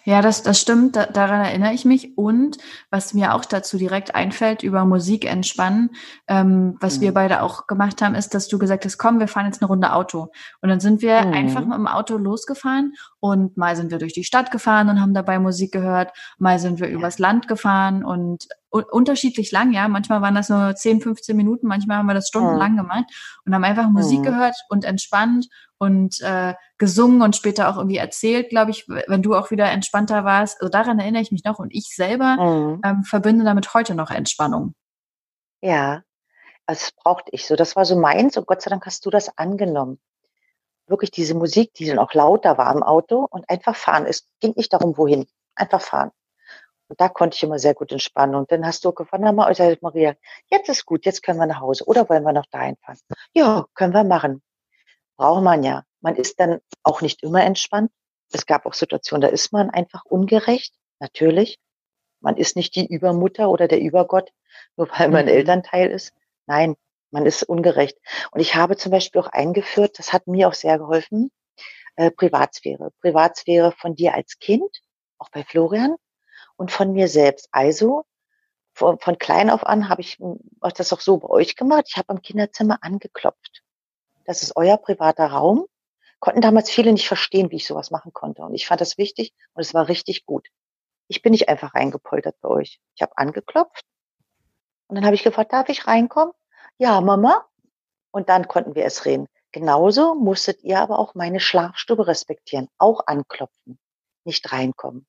[0.06, 2.16] Ja, das, das stimmt, da, daran erinnere ich mich.
[2.16, 2.60] Und
[2.92, 5.90] was mir auch dazu direkt einfällt, über Musik entspannen,
[6.28, 7.02] ähm, was mhm.
[7.02, 9.68] wir beide auch gemacht haben, ist, dass du gesagt hast, komm, wir fahren jetzt eine
[9.68, 10.32] Runde Auto.
[10.62, 11.34] Und dann sind wir mhm.
[11.34, 15.16] einfach mit dem Auto losgefahren und mal sind wir durch die Stadt gefahren und haben
[15.16, 16.94] dabei Musik gehört, mal sind wir ja.
[16.94, 18.48] übers Land gefahren und
[18.84, 19.88] unterschiedlich lang, ja.
[19.88, 22.78] Manchmal waren das nur 10, 15 Minuten, manchmal haben wir das stundenlang mhm.
[22.78, 23.06] gemacht
[23.46, 24.24] und haben einfach Musik mhm.
[24.24, 29.36] gehört und entspannt und äh, gesungen und später auch irgendwie erzählt, glaube ich, wenn du
[29.36, 30.62] auch wieder entspannter warst.
[30.62, 32.82] Also daran erinnere ich mich noch und ich selber mhm.
[32.84, 34.74] ähm, verbinde damit heute noch Entspannung.
[35.62, 36.04] Ja,
[36.68, 37.56] das brauchte ich so.
[37.56, 40.00] Das war so meins und Gott sei Dank hast du das angenommen.
[40.88, 44.06] Wirklich diese Musik, die dann auch lauter war im Auto und einfach fahren.
[44.06, 45.26] Es ging nicht darum, wohin.
[45.56, 46.12] Einfach fahren.
[46.88, 48.36] Und da konnte ich immer sehr gut entspannen.
[48.36, 50.16] Und dann hast du gefragt, na Maria,
[50.48, 51.86] jetzt ist gut, jetzt können wir nach Hause.
[51.86, 53.00] Oder wollen wir noch dahin fahren?
[53.34, 54.42] Ja, können wir machen
[55.18, 55.84] braucht man ja.
[56.02, 57.92] Man ist dann auch nicht immer entspannt.
[58.32, 61.60] Es gab auch Situationen, da ist man einfach ungerecht, natürlich.
[62.20, 64.32] Man ist nicht die Übermutter oder der Übergott,
[64.78, 65.32] nur weil man mhm.
[65.32, 66.14] Elternteil ist.
[66.48, 66.76] Nein,
[67.12, 67.98] man ist ungerecht.
[68.32, 71.32] Und ich habe zum Beispiel auch eingeführt, das hat mir auch sehr geholfen,
[71.96, 72.92] äh, Privatsphäre.
[73.02, 74.82] Privatsphäre von dir als Kind,
[75.18, 75.96] auch bei Florian,
[76.58, 77.48] und von mir selbst.
[77.52, 78.06] Also
[78.74, 80.18] von, von klein auf an habe ich
[80.76, 81.86] das auch so bei euch gemacht.
[81.88, 83.64] Ich habe am Kinderzimmer angeklopft
[84.26, 85.66] das ist euer privater Raum.
[86.20, 88.42] Konnten damals viele nicht verstehen, wie ich sowas machen konnte.
[88.42, 90.48] Und ich fand das wichtig und es war richtig gut.
[91.08, 92.80] Ich bin nicht einfach reingepoltert bei euch.
[92.96, 93.86] Ich habe angeklopft
[94.88, 96.34] und dann habe ich gefragt, darf ich reinkommen?
[96.78, 97.46] Ja, Mama.
[98.12, 99.28] Und dann konnten wir es reden.
[99.52, 103.78] Genauso musstet ihr aber auch meine Schlafstube respektieren, auch anklopfen,
[104.24, 105.06] nicht reinkommen.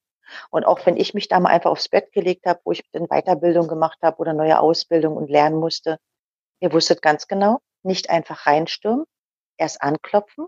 [0.50, 3.06] Und auch wenn ich mich da mal einfach aufs Bett gelegt habe, wo ich dann
[3.08, 5.98] Weiterbildung gemacht habe oder neue Ausbildung und lernen musste,
[6.60, 9.04] ihr wusstet ganz genau, nicht einfach reinstürmen,
[9.56, 10.46] erst anklopfen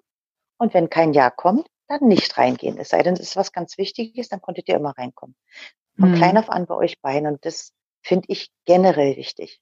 [0.58, 2.78] und wenn kein Ja kommt, dann nicht reingehen.
[2.78, 5.34] Es sei denn, es ist was ganz Wichtiges, dann konntet ihr immer reinkommen.
[5.98, 6.16] Von mhm.
[6.16, 7.26] klein auf an bei euch beiden.
[7.26, 9.60] Und das finde ich generell wichtig.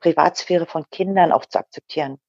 [0.00, 2.20] Privatsphäre von Kindern auch zu akzeptieren.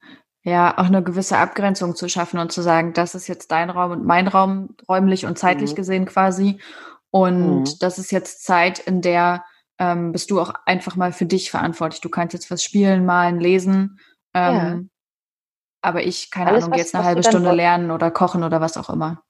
[0.45, 3.91] Ja, auch eine gewisse Abgrenzung zu schaffen und zu sagen, das ist jetzt dein Raum
[3.91, 5.75] und mein Raum, räumlich und zeitlich mhm.
[5.75, 6.60] gesehen quasi.
[7.12, 7.79] Und mhm.
[7.79, 9.45] das ist jetzt Zeit, in der
[9.79, 12.01] ähm, bist du auch einfach mal für dich verantwortlich.
[12.01, 13.99] Du kannst jetzt was spielen, malen, lesen.
[14.34, 14.79] Ähm, ja.
[15.82, 18.77] Aber ich, keine Alles, Ahnung, was, jetzt eine halbe Stunde lernen oder kochen oder was
[18.77, 19.23] auch immer.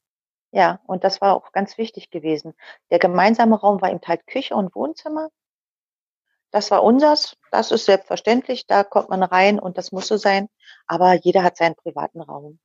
[0.51, 2.53] Ja, und das war auch ganz wichtig gewesen.
[2.91, 5.29] Der gemeinsame Raum war eben halt Küche und Wohnzimmer.
[6.53, 10.49] Das war unsers, das ist selbstverständlich, da kommt man rein und das muss so sein.
[10.85, 12.59] Aber jeder hat seinen privaten Raum.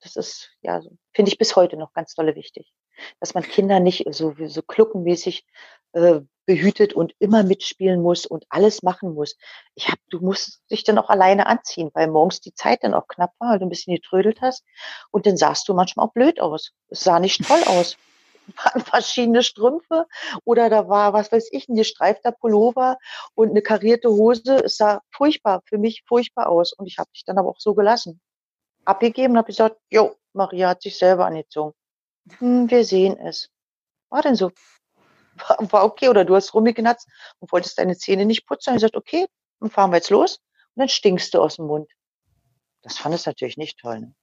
[0.00, 0.80] Das ist, ja,
[1.12, 2.72] finde ich bis heute noch ganz dolle wichtig.
[3.18, 5.44] Dass man Kinder nicht so, so kluckenmäßig
[5.92, 9.36] äh, behütet und immer mitspielen muss und alles machen muss.
[9.74, 13.08] Ich hab, du musst dich dann auch alleine anziehen, weil morgens die Zeit dann auch
[13.08, 14.64] knapp war, weil du ein bisschen getrödelt hast.
[15.10, 16.74] Und dann sahst du manchmal auch blöd aus.
[16.90, 17.96] Es sah nicht toll aus
[18.56, 20.06] waren verschiedene Strümpfe
[20.44, 22.98] oder da war, was weiß ich, ein gestreifter Pullover
[23.34, 24.64] und eine karierte Hose.
[24.64, 26.72] Es sah furchtbar, für mich furchtbar aus.
[26.72, 28.20] Und ich habe dich dann aber auch so gelassen.
[28.84, 31.74] Abgegeben und habe gesagt, jo, Maria hat sich selber angezogen.
[32.38, 33.50] Hm, wir sehen es.
[34.08, 34.50] War denn so?
[35.36, 36.08] War, war okay.
[36.08, 37.08] Oder du hast rumgeknatzt
[37.38, 38.70] und wolltest deine Zähne nicht putzen.
[38.70, 39.26] Und ich gesagt, okay,
[39.60, 40.38] dann fahren wir jetzt los.
[40.74, 41.90] Und dann stinkst du aus dem Mund.
[42.82, 44.00] Das fand es natürlich nicht toll.
[44.00, 44.14] Ne?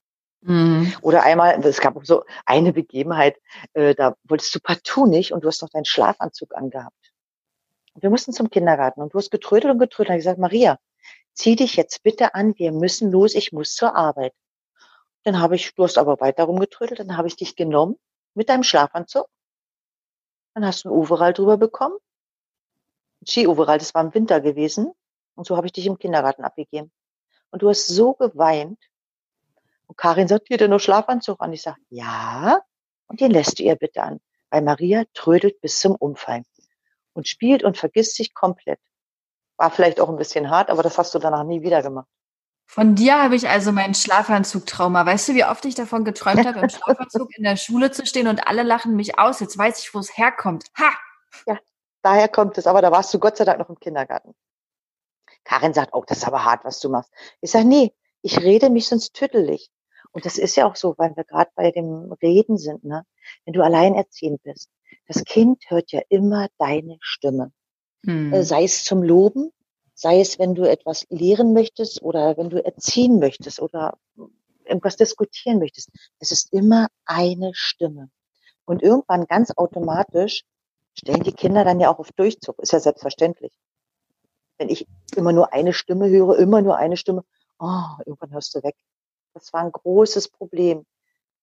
[0.47, 0.93] Mhm.
[1.01, 3.37] Oder einmal, es gab so eine Begebenheit,
[3.73, 6.95] äh, da wolltest du partout nicht und du hast noch deinen Schlafanzug angehabt.
[7.95, 10.09] wir mussten zum Kindergarten und du hast getrödelt und getrödelt.
[10.09, 10.77] Und ich gesagt, Maria,
[11.33, 14.33] zieh dich jetzt bitte an, wir müssen los, ich muss zur Arbeit.
[15.23, 17.97] Dann habe ich, du hast aber weiter rumgetrödelt, dann habe ich dich genommen
[18.35, 19.27] mit deinem Schlafanzug.
[20.53, 21.97] Dann hast du ein Overall drüber bekommen.
[23.27, 24.91] Ski-Overall, das war im Winter gewesen.
[25.33, 26.91] Und so habe ich dich im Kindergarten abgegeben.
[27.49, 28.79] Und du hast so geweint,
[29.87, 31.53] und Karin sagt, dir denn nur Schlafanzug an?
[31.53, 32.59] Ich sage, ja.
[33.07, 34.19] Und den lässt du ihr bitte an.
[34.49, 36.45] Weil Maria trödelt bis zum Umfallen
[37.13, 38.79] und spielt und vergisst sich komplett.
[39.57, 42.07] War vielleicht auch ein bisschen hart, aber das hast du danach nie wieder gemacht.
[42.67, 45.05] Von dir habe ich also meinen Schlafanzug-Trauma.
[45.05, 48.27] Weißt du, wie oft ich davon geträumt habe, im Schlafanzug in der Schule zu stehen
[48.27, 49.39] und alle lachen mich aus.
[49.39, 50.65] Jetzt weiß ich, wo es herkommt.
[50.77, 50.91] Ha!
[51.45, 51.59] Ja,
[52.01, 52.67] daher kommt es.
[52.67, 54.33] Aber da warst du Gott sei Dank noch im Kindergarten.
[55.43, 57.11] Karin sagt, oh, das ist aber hart, was du machst.
[57.39, 59.69] Ich sage, nee, ich rede mich sonst tüttelig.
[60.15, 63.05] Und das ist ja auch so, weil wir gerade bei dem Reden sind, ne?
[63.43, 64.69] Wenn du alleinerziehend bist,
[65.09, 67.51] das Kind hört ja immer deine Stimme.
[68.05, 68.31] Hm.
[68.31, 69.51] Äh, sei es zum Loben,
[69.93, 73.97] sei es, wenn du etwas lehren möchtest oder wenn du erziehen möchtest oder
[74.63, 75.89] irgendwas diskutieren möchtest.
[76.19, 78.09] Es ist immer eine Stimme.
[78.63, 80.43] Und irgendwann ganz automatisch
[80.93, 82.57] stellen die Kinder dann ja auch auf Durchzug.
[82.59, 83.51] Ist ja selbstverständlich.
[84.57, 87.25] Wenn ich immer nur eine Stimme höre, immer nur eine Stimme,
[87.59, 88.77] oh, irgendwann hörst du weg.
[89.35, 90.85] Das war ein großes Problem.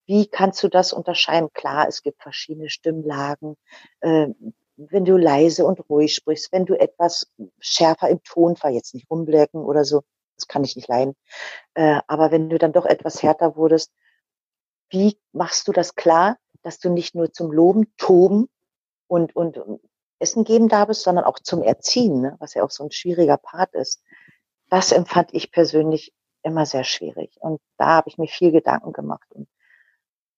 [0.07, 1.51] Wie kannst du das unterscheiden?
[1.53, 3.57] Klar, es gibt verschiedene Stimmlagen.
[4.01, 4.29] Äh,
[4.77, 9.11] wenn du leise und ruhig sprichst, wenn du etwas schärfer im Ton war, jetzt nicht
[9.11, 10.03] rumblecken oder so,
[10.37, 11.15] das kann ich nicht leiden.
[11.75, 13.93] Äh, aber wenn du dann doch etwas härter wurdest,
[14.89, 18.49] wie machst du das klar, dass du nicht nur zum Loben, Toben
[19.07, 19.59] und, und
[20.19, 22.37] Essen geben da bist, sondern auch zum Erziehen, ne?
[22.39, 24.03] was ja auch so ein schwieriger Part ist.
[24.71, 27.37] Das empfand ich persönlich immer sehr schwierig.
[27.41, 29.49] Und da habe ich mir viel Gedanken gemacht und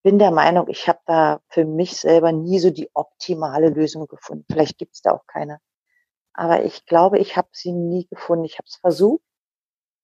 [0.04, 4.44] bin der Meinung, ich habe da für mich selber nie so die optimale Lösung gefunden.
[4.50, 5.60] Vielleicht gibt es da auch keine.
[6.34, 8.44] Aber ich glaube, ich habe sie nie gefunden.
[8.44, 9.22] Ich habe es versucht.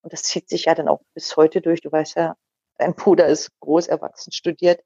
[0.02, 1.82] Und das zieht sich ja dann auch bis heute durch.
[1.82, 2.36] Du weißt ja,
[2.78, 4.82] dein Bruder ist groß erwachsen, studiert.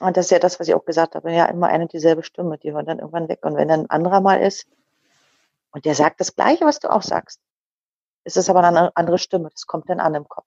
[0.00, 1.32] Und das ist ja das, was ich auch gesagt habe.
[1.32, 2.58] Ja, immer eine und dieselbe Stimme.
[2.58, 3.42] Die hören dann irgendwann weg.
[3.42, 4.66] Und wenn dann ein anderer mal ist
[5.70, 7.40] und der sagt das Gleiche, was du auch sagst,
[8.24, 10.46] es ist aber eine andere Stimme, das kommt dann an im Kopf.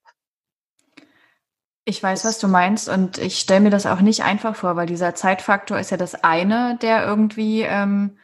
[1.86, 4.88] Ich weiß, was du meinst und ich stelle mir das auch nicht einfach vor, weil
[4.88, 8.18] dieser Zeitfaktor ist ja das eine, der irgendwie ähm,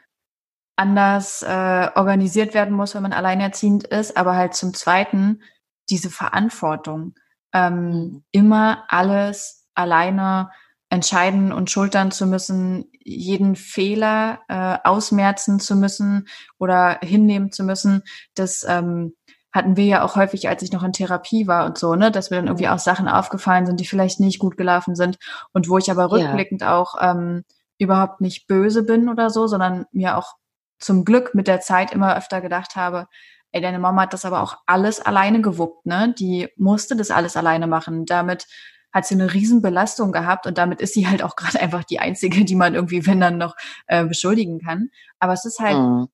[0.76, 5.42] anders äh, organisiert werden muss, wenn man alleinerziehend ist, aber halt zum Zweiten
[5.90, 7.16] diese Verantwortung,
[7.54, 8.24] ähm, mhm.
[8.32, 10.52] immer alles alleine
[10.90, 16.28] entscheiden und schultern zu müssen, jeden Fehler äh, ausmerzen zu müssen
[16.60, 18.04] oder hinnehmen zu müssen,
[18.36, 19.16] das ähm,
[19.54, 22.32] hatten wir ja auch häufig, als ich noch in Therapie war und so, ne, dass
[22.32, 25.18] mir dann irgendwie auch Sachen aufgefallen sind, die vielleicht nicht gut gelaufen sind
[25.54, 26.76] und wo ich aber rückblickend ja.
[26.76, 27.44] auch ähm,
[27.78, 30.34] überhaupt nicht böse bin oder so, sondern mir auch
[30.80, 33.08] zum Glück mit der Zeit immer öfter gedacht habe,
[33.52, 36.14] ey, deine Mama hat das aber auch alles alleine gewuppt, ne?
[36.18, 38.06] Die musste das alles alleine machen.
[38.06, 38.48] Damit
[38.92, 42.44] hat sie eine Riesenbelastung gehabt und damit ist sie halt auch gerade einfach die einzige,
[42.44, 43.56] die man irgendwie, wenn dann noch
[43.88, 44.90] äh, beschuldigen kann.
[45.20, 46.08] Aber es ist halt, mhm.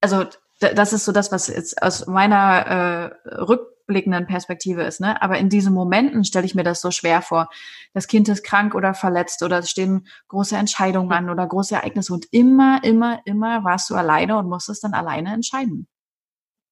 [0.00, 0.26] also
[0.58, 5.20] das ist so das, was jetzt aus meiner äh, rückblickenden Perspektive ist, ne?
[5.22, 7.48] Aber in diesen Momenten stelle ich mir das so schwer vor.
[7.94, 12.12] Das Kind ist krank oder verletzt oder es stehen große Entscheidungen an oder große Ereignisse
[12.12, 15.88] und immer, immer, immer warst du alleine und musstest dann alleine entscheiden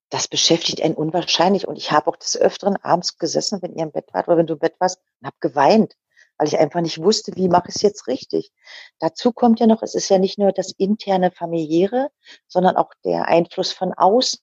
[0.09, 1.67] das beschäftigt einen unwahrscheinlich.
[1.67, 4.47] Und ich habe auch des Öfteren abends gesessen, wenn ihr im Bett wart oder wenn
[4.47, 5.95] du im Bett warst, und habe geweint,
[6.37, 8.51] weil ich einfach nicht wusste, wie mache ich es jetzt richtig.
[8.99, 12.09] Dazu kommt ja noch, es ist ja nicht nur das interne familiäre,
[12.47, 14.39] sondern auch der Einfluss von außen.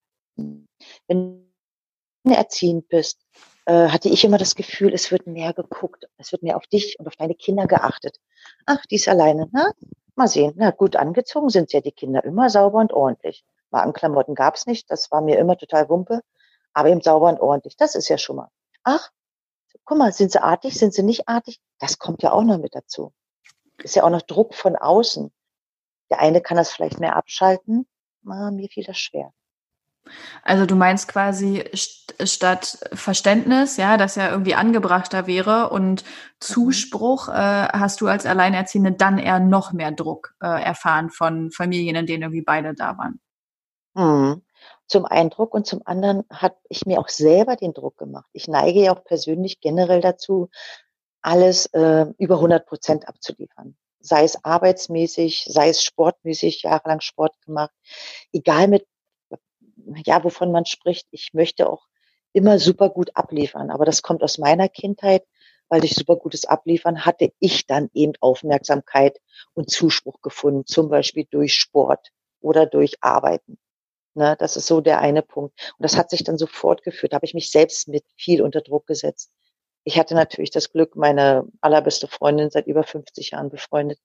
[1.06, 1.52] Wenn
[2.24, 3.20] du erziehend bist,
[3.66, 6.96] äh, hatte ich immer das Gefühl, es wird mehr geguckt, es wird mehr auf dich
[6.98, 8.18] und auf deine Kinder geachtet.
[8.66, 9.70] Ach, die ist alleine, na?
[10.16, 10.52] Mal sehen.
[10.56, 13.44] Na, gut angezogen sind ja die Kinder immer sauber und ordentlich.
[13.70, 16.20] Markenklamotten gab es nicht, das war mir immer total Wumpe,
[16.72, 18.48] aber eben sauber und ordentlich, das ist ja schon mal.
[18.84, 19.10] Ach,
[19.84, 21.60] guck mal, sind sie artig, sind sie nicht artig?
[21.78, 23.12] Das kommt ja auch noch mit dazu.
[23.82, 25.32] Ist ja auch noch Druck von außen.
[26.10, 27.86] Der eine kann das vielleicht mehr abschalten,
[28.26, 29.32] ah, mir fiel das schwer.
[30.42, 36.08] Also du meinst quasi statt Verständnis, ja, das ja irgendwie angebrachter wäre und mhm.
[36.40, 41.96] Zuspruch, äh, hast du als Alleinerziehende dann eher noch mehr Druck äh, erfahren von Familien,
[41.96, 43.20] in denen irgendwie beide da waren.
[43.94, 44.42] Mhm.
[44.86, 48.28] Zum einen Druck und zum anderen habe ich mir auch selber den Druck gemacht.
[48.32, 50.50] Ich neige ja auch persönlich generell dazu,
[51.22, 53.76] alles äh, über 100 Prozent abzuliefern.
[54.00, 57.72] Sei es arbeitsmäßig, sei es sportmäßig, jahrelang Sport gemacht.
[58.32, 58.86] Egal mit,
[60.04, 61.08] ja, wovon man spricht.
[61.10, 61.86] Ich möchte auch
[62.34, 63.70] immer super gut abliefern.
[63.70, 65.24] Aber das kommt aus meiner Kindheit,
[65.68, 69.18] weil durch super gutes Abliefern hatte ich dann eben Aufmerksamkeit
[69.54, 73.58] und Zuspruch gefunden, zum Beispiel durch Sport oder durch Arbeiten.
[74.16, 75.74] Ne, das ist so der eine Punkt.
[75.76, 77.12] Und das hat sich dann so fortgeführt.
[77.12, 79.32] Da habe ich mich selbst mit viel unter Druck gesetzt.
[79.82, 83.98] Ich hatte natürlich das Glück, meine allerbeste Freundin seit über 50 Jahren befreundet,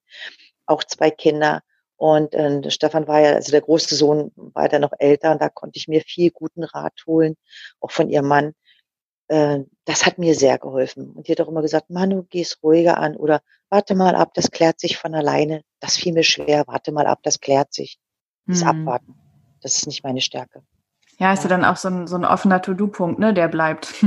[0.66, 1.62] auch zwei Kinder.
[1.96, 5.48] Und äh, Stefan war ja, also der große Sohn war ja noch älter und da
[5.48, 7.36] konnte ich mir viel guten Rat holen,
[7.78, 8.54] auch von ihrem Mann.
[9.28, 11.12] Äh, das hat mir sehr geholfen.
[11.12, 14.50] Und die hat auch immer gesagt, Manu, geh's ruhiger an oder warte mal ab, das
[14.50, 15.62] klärt sich von alleine.
[15.78, 17.98] Das fiel mir schwer, warte mal ab, das klärt sich.
[18.46, 18.68] Das mhm.
[18.68, 19.19] Abwarten.
[19.60, 20.62] Das ist nicht meine Stärke.
[21.18, 23.94] Ja, ist ja, dann auch so ein, so ein offener To-Do-Punkt, ne, der bleibt.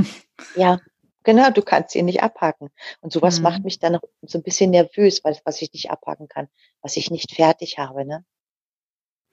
[0.56, 0.80] Ja,
[1.22, 2.70] genau, du kannst ihn nicht abhaken.
[3.00, 3.44] Und sowas mhm.
[3.44, 6.48] macht mich dann so ein bisschen nervös, weil was ich nicht abhaken kann,
[6.82, 8.24] was ich nicht fertig habe, ne?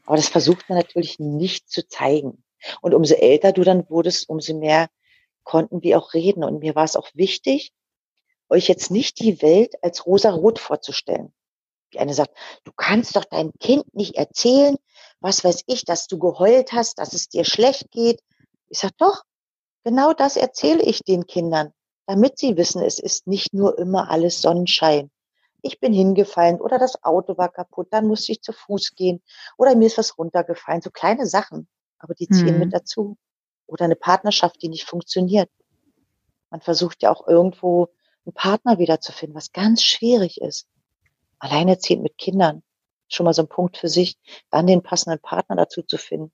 [0.05, 2.43] Aber das versucht man natürlich nicht zu zeigen.
[2.81, 4.89] Und umso älter du dann wurdest, umso mehr
[5.43, 6.43] konnten wir auch reden.
[6.43, 7.73] Und mir war es auch wichtig,
[8.49, 11.33] euch jetzt nicht die Welt als rosa-rot vorzustellen.
[11.91, 14.77] Wie eine sagt, du kannst doch deinem Kind nicht erzählen,
[15.19, 18.21] was weiß ich, dass du geheult hast, dass es dir schlecht geht.
[18.69, 19.23] Ich sag doch,
[19.83, 21.73] genau das erzähle ich den Kindern,
[22.07, 25.11] damit sie wissen, es ist nicht nur immer alles Sonnenschein.
[25.61, 29.21] Ich bin hingefallen oder das Auto war kaputt, dann musste ich zu Fuß gehen
[29.57, 31.67] oder mir ist was runtergefallen, so kleine Sachen,
[31.99, 32.59] aber die ziehen mhm.
[32.59, 33.17] mit dazu.
[33.67, 35.49] Oder eine Partnerschaft, die nicht funktioniert.
[36.49, 37.87] Man versucht ja auch irgendwo
[38.25, 40.67] einen Partner wiederzufinden, was ganz schwierig ist.
[41.41, 42.63] Alleinerziehend mit Kindern
[43.09, 44.17] schon mal so ein Punkt für sich,
[44.49, 46.31] dann den passenden Partner dazu zu finden.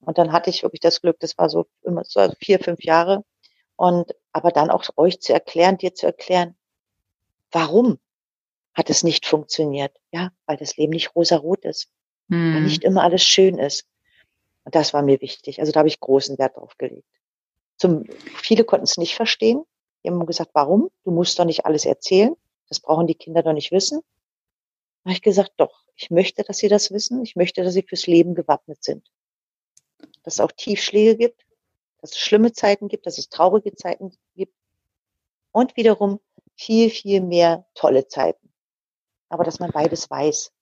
[0.00, 3.24] Und dann hatte ich wirklich das Glück, das war so immer so vier, fünf Jahre.
[3.76, 6.56] Und aber dann auch euch zu erklären, dir zu erklären,
[7.50, 7.98] warum
[8.74, 9.96] hat es nicht funktioniert?
[10.10, 11.88] Ja, weil das Leben nicht rosa-rot ist,
[12.28, 12.54] hm.
[12.54, 13.86] weil nicht immer alles schön ist.
[14.64, 15.60] Und das war mir wichtig.
[15.60, 17.08] Also da habe ich großen Wert drauf gelegt.
[17.76, 18.04] Zum,
[18.42, 19.64] viele konnten es nicht verstehen.
[20.02, 20.90] Die haben gesagt, warum?
[21.04, 22.34] Du musst doch nicht alles erzählen.
[22.68, 24.02] Das brauchen die Kinder doch nicht wissen.
[25.02, 27.22] Da habe ich gesagt, doch, ich möchte, dass sie das wissen.
[27.22, 29.08] Ich möchte, dass sie fürs Leben gewappnet sind.
[30.22, 31.44] Dass es auch Tiefschläge gibt,
[32.00, 34.54] dass es schlimme Zeiten gibt, dass es traurige Zeiten gibt
[35.52, 36.20] und wiederum
[36.56, 38.52] viel, viel mehr tolle Zeiten.
[39.28, 40.52] Aber dass man beides weiß.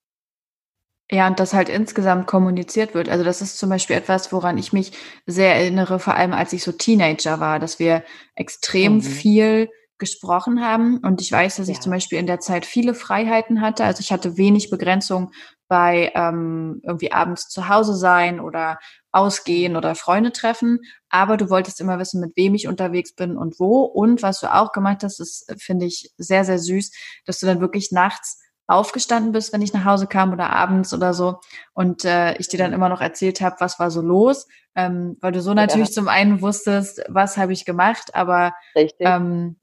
[1.11, 3.09] Ja, und das halt insgesamt kommuniziert wird.
[3.09, 4.93] Also das ist zum Beispiel etwas, woran ich mich
[5.25, 8.03] sehr erinnere, vor allem als ich so Teenager war, dass wir
[8.35, 9.01] extrem mhm.
[9.01, 9.69] viel
[10.01, 10.97] gesprochen haben.
[10.97, 11.73] Und ich weiß, dass ja.
[11.73, 13.85] ich zum Beispiel in der Zeit viele Freiheiten hatte.
[13.85, 15.31] Also ich hatte wenig Begrenzung
[15.69, 18.77] bei ähm, irgendwie abends zu Hause sein oder
[19.13, 20.79] ausgehen oder Freunde treffen.
[21.09, 23.83] Aber du wolltest immer wissen, mit wem ich unterwegs bin und wo.
[23.83, 26.91] Und was du auch gemacht hast, das finde ich sehr, sehr süß,
[27.25, 31.13] dass du dann wirklich nachts aufgestanden bist, wenn ich nach Hause kam oder abends oder
[31.13, 31.39] so
[31.73, 35.33] und äh, ich dir dann immer noch erzählt habe, was war so los, ähm, weil
[35.33, 35.95] du so natürlich ja.
[35.95, 38.53] zum einen wusstest, was habe ich gemacht, aber
[38.99, 39.57] ähm,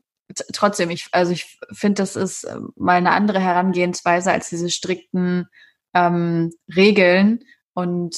[0.52, 5.48] trotzdem, ich, also ich finde, das ist äh, mal eine andere Herangehensweise als diese strikten
[5.94, 8.16] ähm, Regeln und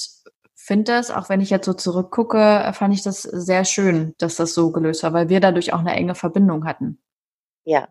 [0.54, 4.36] finde das, auch wenn ich jetzt so zurückgucke, äh, fand ich das sehr schön, dass
[4.36, 7.02] das so gelöst war, weil wir dadurch auch eine enge Verbindung hatten.
[7.64, 7.88] Ja,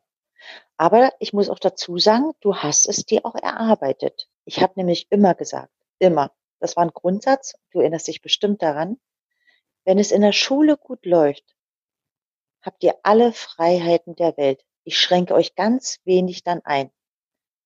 [0.77, 4.29] Aber ich muss auch dazu sagen, du hast es dir auch erarbeitet.
[4.45, 8.97] Ich habe nämlich immer gesagt, immer, das war ein Grundsatz, du erinnerst dich bestimmt daran,
[9.85, 11.43] wenn es in der Schule gut läuft,
[12.61, 14.63] habt ihr alle Freiheiten der Welt.
[14.83, 16.91] Ich schränke euch ganz wenig dann ein.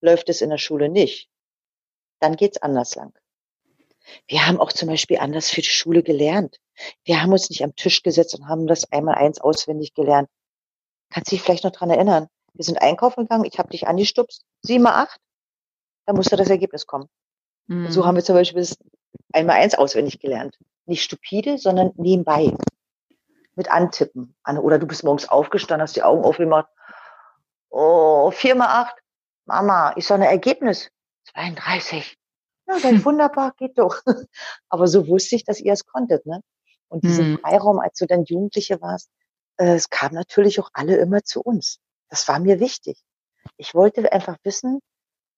[0.01, 1.29] Läuft es in der Schule nicht,
[2.19, 3.13] dann geht's anders lang.
[4.27, 6.60] Wir haben auch zum Beispiel anders für die Schule gelernt.
[7.06, 10.29] Wir haben uns nicht am Tisch gesetzt und haben das einmal eins auswendig gelernt.
[11.10, 12.27] Kannst du dich vielleicht noch dran erinnern?
[12.53, 15.19] Wir sind einkaufen gegangen, ich habe dich angestupst, sieben mal acht,
[16.06, 17.08] da musste das Ergebnis kommen.
[17.67, 17.89] Mhm.
[17.89, 18.77] So haben wir zum Beispiel das
[19.32, 20.58] einmal eins auswendig gelernt.
[20.86, 22.53] Nicht stupide, sondern nebenbei.
[23.55, 24.35] Mit Antippen.
[24.45, 26.69] Oder du bist morgens aufgestanden, hast die Augen aufgemacht.
[27.69, 28.95] Oh, vier mal acht.
[29.45, 30.89] Mama, ich soll ein Ergebnis.
[31.33, 32.17] 32.
[32.67, 33.05] Ja, dann hm.
[33.05, 34.01] wunderbar, geht doch.
[34.69, 36.41] Aber so wusste ich, dass ihr es konntet, ne?
[36.87, 37.39] Und diesen hm.
[37.39, 39.09] Freiraum, als du dann Jugendliche warst,
[39.57, 41.79] äh, es kam natürlich auch alle immer zu uns.
[42.09, 43.01] Das war mir wichtig.
[43.57, 44.79] Ich wollte einfach wissen,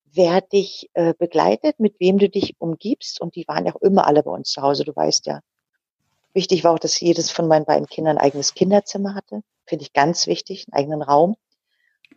[0.03, 3.21] wer dich äh, begleitet, mit wem du dich umgibst.
[3.21, 5.39] Und die waren ja auch immer alle bei uns zu Hause, du weißt ja.
[6.35, 9.41] Wichtig war auch, dass jedes von meinen beiden Kindern ein eigenes Kinderzimmer hatte.
[9.65, 11.37] Finde ich ganz wichtig, einen eigenen Raum.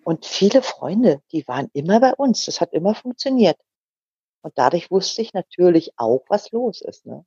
[0.02, 2.44] Und viele Freunde, die waren immer bei uns.
[2.44, 3.56] Das hat immer funktioniert.
[4.42, 7.06] Und dadurch wusste ich natürlich auch, was los ist.
[7.06, 7.24] Ne?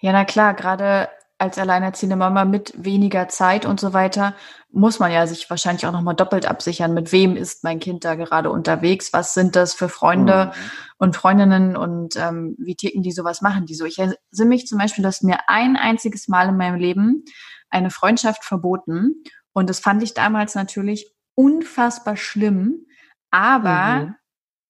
[0.00, 4.34] Ja, na klar, gerade als alleinerziehende Mama mit weniger Zeit und so weiter,
[4.70, 8.14] muss man ja sich wahrscheinlich auch nochmal doppelt absichern, mit wem ist mein Kind da
[8.14, 10.70] gerade unterwegs, was sind das für Freunde mhm.
[10.98, 13.84] und Freundinnen und ähm, wie ticken die sowas, machen die so.
[13.84, 17.24] Ich erinnere mich zum Beispiel, dass mir ein einziges Mal in meinem Leben
[17.68, 22.86] eine Freundschaft verboten und das fand ich damals natürlich unfassbar schlimm,
[23.30, 24.14] aber mhm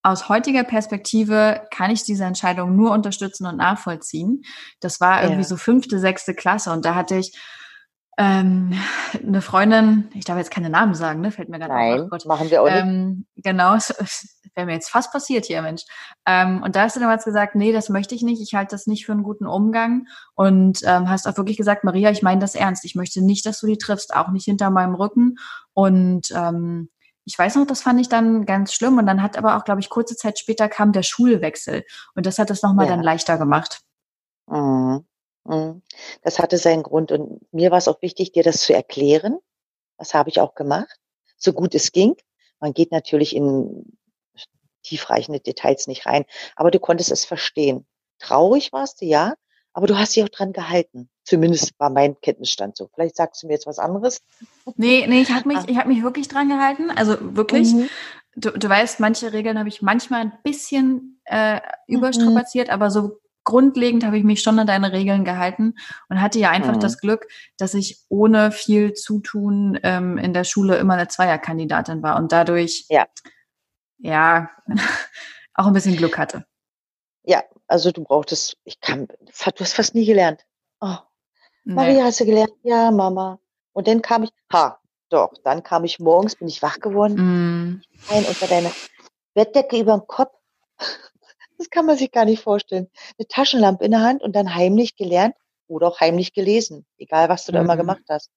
[0.04, 4.42] aus heutiger Perspektive kann ich diese Entscheidung nur unterstützen und nachvollziehen.
[4.80, 5.48] Das war irgendwie ja.
[5.48, 7.36] so fünfte, sechste Klasse und da hatte ich
[8.16, 8.78] ähm,
[9.14, 11.32] eine Freundin, ich darf jetzt keine Namen sagen, ne?
[11.32, 12.10] Fällt mir gerade Nein, auf.
[12.10, 12.26] Gott.
[12.26, 12.76] machen wir auch nicht.
[12.76, 13.76] Ähm, genau,
[14.54, 15.82] wäre mir jetzt fast passiert hier, Mensch.
[16.26, 18.86] Ähm, und da hast du damals gesagt, nee, das möchte ich nicht, ich halte das
[18.86, 20.06] nicht für einen guten Umgang.
[20.34, 22.84] Und ähm, hast auch wirklich gesagt, Maria, ich meine das ernst.
[22.84, 25.36] Ich möchte nicht, dass du die triffst, auch nicht hinter meinem Rücken.
[25.72, 26.90] Und ähm,
[27.24, 28.98] ich weiß noch, das fand ich dann ganz schlimm.
[28.98, 31.84] Und dann hat aber auch, glaube ich, kurze Zeit später kam der Schulwechsel.
[32.14, 32.92] Und das hat es nochmal ja.
[32.92, 33.80] dann leichter gemacht.
[34.46, 35.06] Mhm.
[35.44, 35.82] Mhm.
[36.22, 37.12] Das hatte seinen Grund.
[37.12, 39.38] Und mir war es auch wichtig, dir das zu erklären.
[39.98, 40.98] Das habe ich auch gemacht,
[41.37, 42.16] so gut es ging.
[42.60, 43.96] Man geht natürlich in
[44.82, 46.24] tiefreichende Details nicht rein,
[46.56, 47.87] aber du konntest es verstehen.
[48.18, 49.34] Traurig warst du, ja,
[49.72, 51.08] aber du hast dich auch dran gehalten.
[51.24, 52.88] Zumindest war mein Kenntnisstand so.
[52.94, 54.20] Vielleicht sagst du mir jetzt was anderes.
[54.76, 55.64] Nee, nee, ich habe mich, ah.
[55.66, 56.90] ich hab mich wirklich dran gehalten.
[56.90, 57.72] Also wirklich.
[57.72, 57.88] Mhm.
[58.37, 62.74] Du, du weißt, manche Regeln habe ich manchmal ein bisschen äh, überstrapaziert, mhm.
[62.74, 65.74] aber so grundlegend habe ich mich schon an deine Regeln gehalten
[66.08, 66.80] und hatte ja einfach mhm.
[66.80, 67.26] das Glück,
[67.58, 72.87] dass ich ohne viel Zutun ähm, in der Schule immer eine Zweierkandidatin war und dadurch
[72.88, 73.06] ja,
[73.98, 74.50] ja
[75.54, 76.44] auch ein bisschen Glück hatte.
[77.22, 80.44] Ja, also du brauchtest, ich kann, du hast fast nie gelernt.
[80.80, 80.96] Oh,
[81.64, 81.74] nee.
[81.74, 82.53] Maria, hast du gelernt?
[82.62, 83.38] Ja, Mama.
[83.72, 87.83] Und dann kam ich, ha, doch, dann kam ich morgens, bin ich wach geworden, mm.
[88.11, 88.70] ein unter deiner
[89.35, 90.35] Bettdecke über den Kopf.
[91.57, 92.90] Das kann man sich gar nicht vorstellen.
[93.16, 95.37] Eine Taschenlampe in der Hand und dann heimlich gelernt
[95.68, 97.55] oder auch heimlich gelesen, egal was du mm.
[97.55, 97.79] da immer mhm.
[97.79, 98.29] gemacht hast.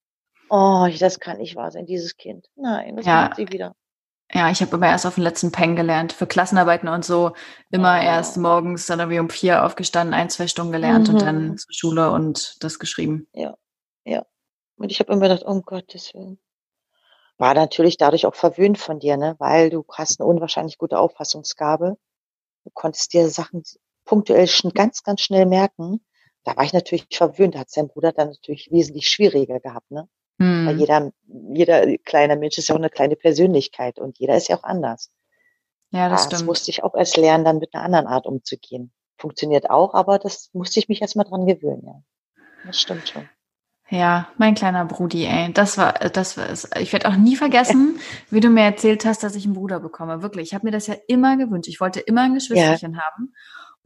[0.50, 2.48] Oh, das kann nicht wahr sein, dieses Kind.
[2.56, 3.24] Nein, das ja.
[3.24, 3.76] macht sie wieder.
[4.34, 6.12] Ja, ich habe immer erst auf den letzten Peng gelernt.
[6.12, 7.32] Für Klassenarbeiten und so
[7.72, 8.04] immer oh.
[8.04, 11.14] erst morgens dann irgendwie um vier aufgestanden, ein, zwei Stunden gelernt mhm.
[11.14, 13.28] und dann zur Schule und das geschrieben.
[13.34, 13.56] Ja,
[14.04, 14.26] ja.
[14.76, 16.40] Und ich habe immer gedacht, um Gottes Willen.
[17.38, 19.36] War natürlich dadurch auch verwöhnt von dir, ne?
[19.38, 21.98] Weil du hast eine unwahrscheinlich gute Auffassungsgabe.
[22.64, 23.64] Du konntest dir Sachen
[24.06, 26.04] punktuell schon ganz, ganz schnell merken.
[26.44, 27.56] Da war ich natürlich verwöhnt.
[27.56, 30.10] Da hat sein Bruder dann natürlich wesentlich schwieriger gehabt, ne?
[30.68, 30.74] Hm.
[30.74, 31.12] Weil jeder,
[31.54, 35.12] jeder kleine Mensch ist ja auch eine kleine Persönlichkeit und jeder ist ja auch anders.
[35.92, 36.48] Ja, das, das stimmt.
[36.48, 38.92] musste ich auch erst lernen, dann mit einer anderen Art umzugehen.
[39.18, 42.02] Funktioniert auch, aber das musste ich mich erstmal dran gewöhnen, ja.
[42.66, 43.28] Das stimmt schon.
[43.90, 48.00] Ja, mein kleiner Brudi, ey, das war, das war, ich werde auch nie vergessen,
[48.30, 50.22] wie du mir erzählt hast, dass ich einen Bruder bekomme.
[50.22, 51.70] Wirklich, ich habe mir das ja immer gewünscht.
[51.70, 53.02] Ich wollte immer ein Geschwisterchen ja.
[53.02, 53.34] haben.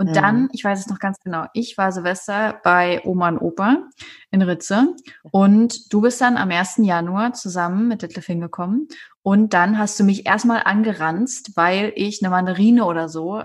[0.02, 0.14] Und mhm.
[0.14, 3.84] dann, ich weiß es noch ganz genau, ich war Silvester bei Oma und Opa
[4.32, 4.96] in Ritze
[5.30, 6.78] und du bist dann am 1.
[6.78, 8.88] Januar zusammen mit Detlef hingekommen
[9.22, 13.43] und dann hast du mich erstmal angeranzt, weil ich eine Mandarine oder so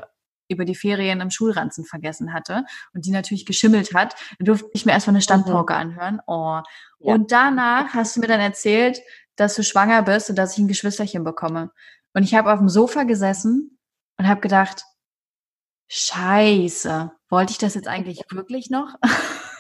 [0.49, 4.15] über die Ferien im Schulranzen vergessen hatte und die natürlich geschimmelt hat.
[4.39, 5.81] Dann durfte ich mir erstmal eine Standpauke mhm.
[5.81, 6.21] anhören.
[6.27, 6.63] Oh.
[7.01, 7.13] Ja.
[7.13, 9.03] Und danach hast du mir dann erzählt,
[9.37, 11.71] dass du schwanger bist und dass ich ein Geschwisterchen bekomme.
[12.15, 13.79] Und ich habe auf dem Sofa gesessen
[14.17, 14.85] und habe gedacht,
[15.89, 17.13] Scheiße.
[17.29, 18.95] Wollte ich das jetzt eigentlich wirklich noch?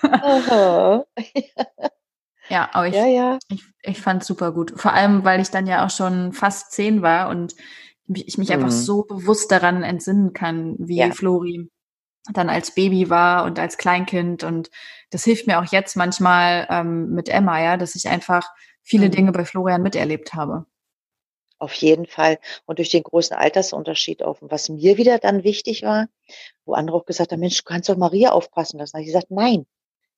[2.48, 3.38] Ja, aber ich, ja, ja.
[3.48, 4.72] ich, ich fand es super gut.
[4.76, 7.54] Vor allem, weil ich dann ja auch schon fast zehn war und
[8.08, 8.54] ich mich mhm.
[8.54, 11.10] einfach so bewusst daran entsinnen kann, wie ja.
[11.10, 11.68] Flori
[12.32, 14.44] dann als Baby war und als Kleinkind.
[14.44, 14.70] Und
[15.10, 18.48] das hilft mir auch jetzt manchmal ähm, mit Emma, ja, dass ich einfach
[18.82, 19.12] viele mhm.
[19.12, 20.66] Dinge bei Florian miterlebt habe.
[21.58, 22.38] Auf jeden Fall.
[22.66, 24.42] Und durch den großen Altersunterschied auf.
[24.42, 26.08] Und was mir wieder dann wichtig war,
[26.64, 28.92] wo andere auch gesagt haben, Mensch, du kannst doch Maria aufpassen lassen.
[28.92, 29.66] Da habe ich gesagt, nein,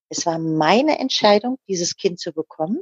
[0.08, 2.80] es war meine Entscheidung, dieses Kind zu bekommen.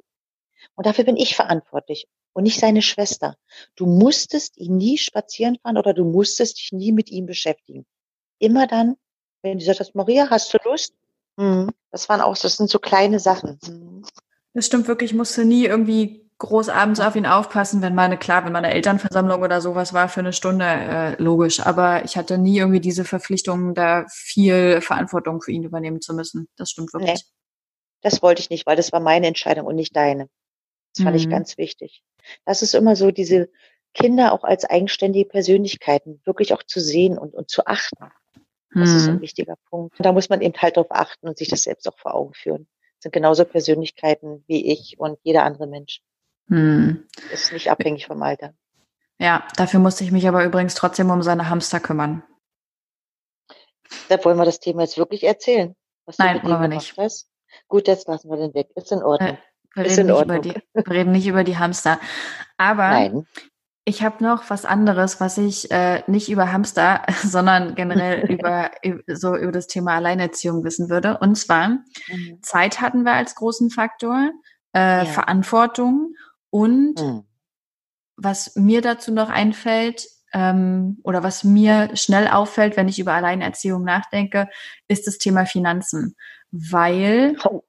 [0.74, 3.36] Und dafür bin ich verantwortlich und nicht seine Schwester.
[3.76, 7.86] Du musstest ihn nie spazieren fahren oder du musstest dich nie mit ihm beschäftigen.
[8.38, 8.96] Immer dann,
[9.42, 10.94] wenn du sagst, Maria, hast du Lust?
[11.36, 11.70] Mhm.
[11.90, 13.59] Das waren auch, das sind so kleine Sachen.
[13.66, 14.04] Mhm.
[14.52, 18.45] Das stimmt wirklich, ich musste nie irgendwie groß abends auf ihn aufpassen, wenn meine, klar,
[18.45, 21.61] wenn meine Elternversammlung oder sowas war für eine Stunde, äh, logisch.
[21.61, 26.49] Aber ich hatte nie irgendwie diese Verpflichtung, da viel Verantwortung für ihn übernehmen zu müssen.
[26.57, 27.14] Das stimmt wirklich.
[27.14, 27.20] Nee,
[28.03, 30.28] das wollte ich nicht, weil das war meine Entscheidung und nicht deine.
[30.95, 31.22] Das fand mhm.
[31.22, 32.03] ich ganz wichtig.
[32.45, 33.49] Das ist immer so, diese
[33.95, 38.11] Kinder auch als eigenständige Persönlichkeiten wirklich auch zu sehen und, und zu achten.
[38.74, 38.97] Das mhm.
[38.97, 39.99] ist ein wichtiger Punkt.
[39.99, 42.34] Und da muss man eben halt darauf achten und sich das selbst auch vor Augen
[42.34, 42.68] führen.
[42.97, 46.03] Das sind genauso Persönlichkeiten wie ich und jeder andere Mensch.
[46.49, 47.05] Hm.
[47.32, 48.55] Ist nicht abhängig vom Alter.
[49.18, 52.22] Ja, dafür musste ich mich aber übrigens trotzdem um seine Hamster kümmern.
[54.09, 55.74] Da wollen wir das Thema jetzt wirklich erzählen.
[56.18, 56.97] Nein, wollen wir nicht.
[56.97, 57.28] Hast.
[57.68, 58.68] Gut, jetzt lassen wir den weg.
[58.74, 59.30] Ist in Ordnung.
[59.30, 59.36] Äh,
[59.74, 61.99] wir, reden nicht über die, wir reden nicht über die Hamster.
[62.57, 63.26] Aber Nein.
[63.84, 68.70] ich habe noch was anderes, was ich äh, nicht über Hamster, sondern generell über
[69.07, 71.18] so über das Thema Alleinerziehung wissen würde.
[71.18, 72.42] Und zwar mhm.
[72.42, 74.30] Zeit hatten wir als großen Faktor,
[74.74, 75.05] äh, ja.
[75.07, 76.14] Verantwortung
[76.51, 77.24] und mhm.
[78.16, 83.84] was mir dazu noch einfällt, ähm, oder was mir schnell auffällt, wenn ich über Alleinerziehung
[83.84, 84.49] nachdenke,
[84.88, 86.16] ist das Thema Finanzen.
[86.51, 87.62] Weil oh.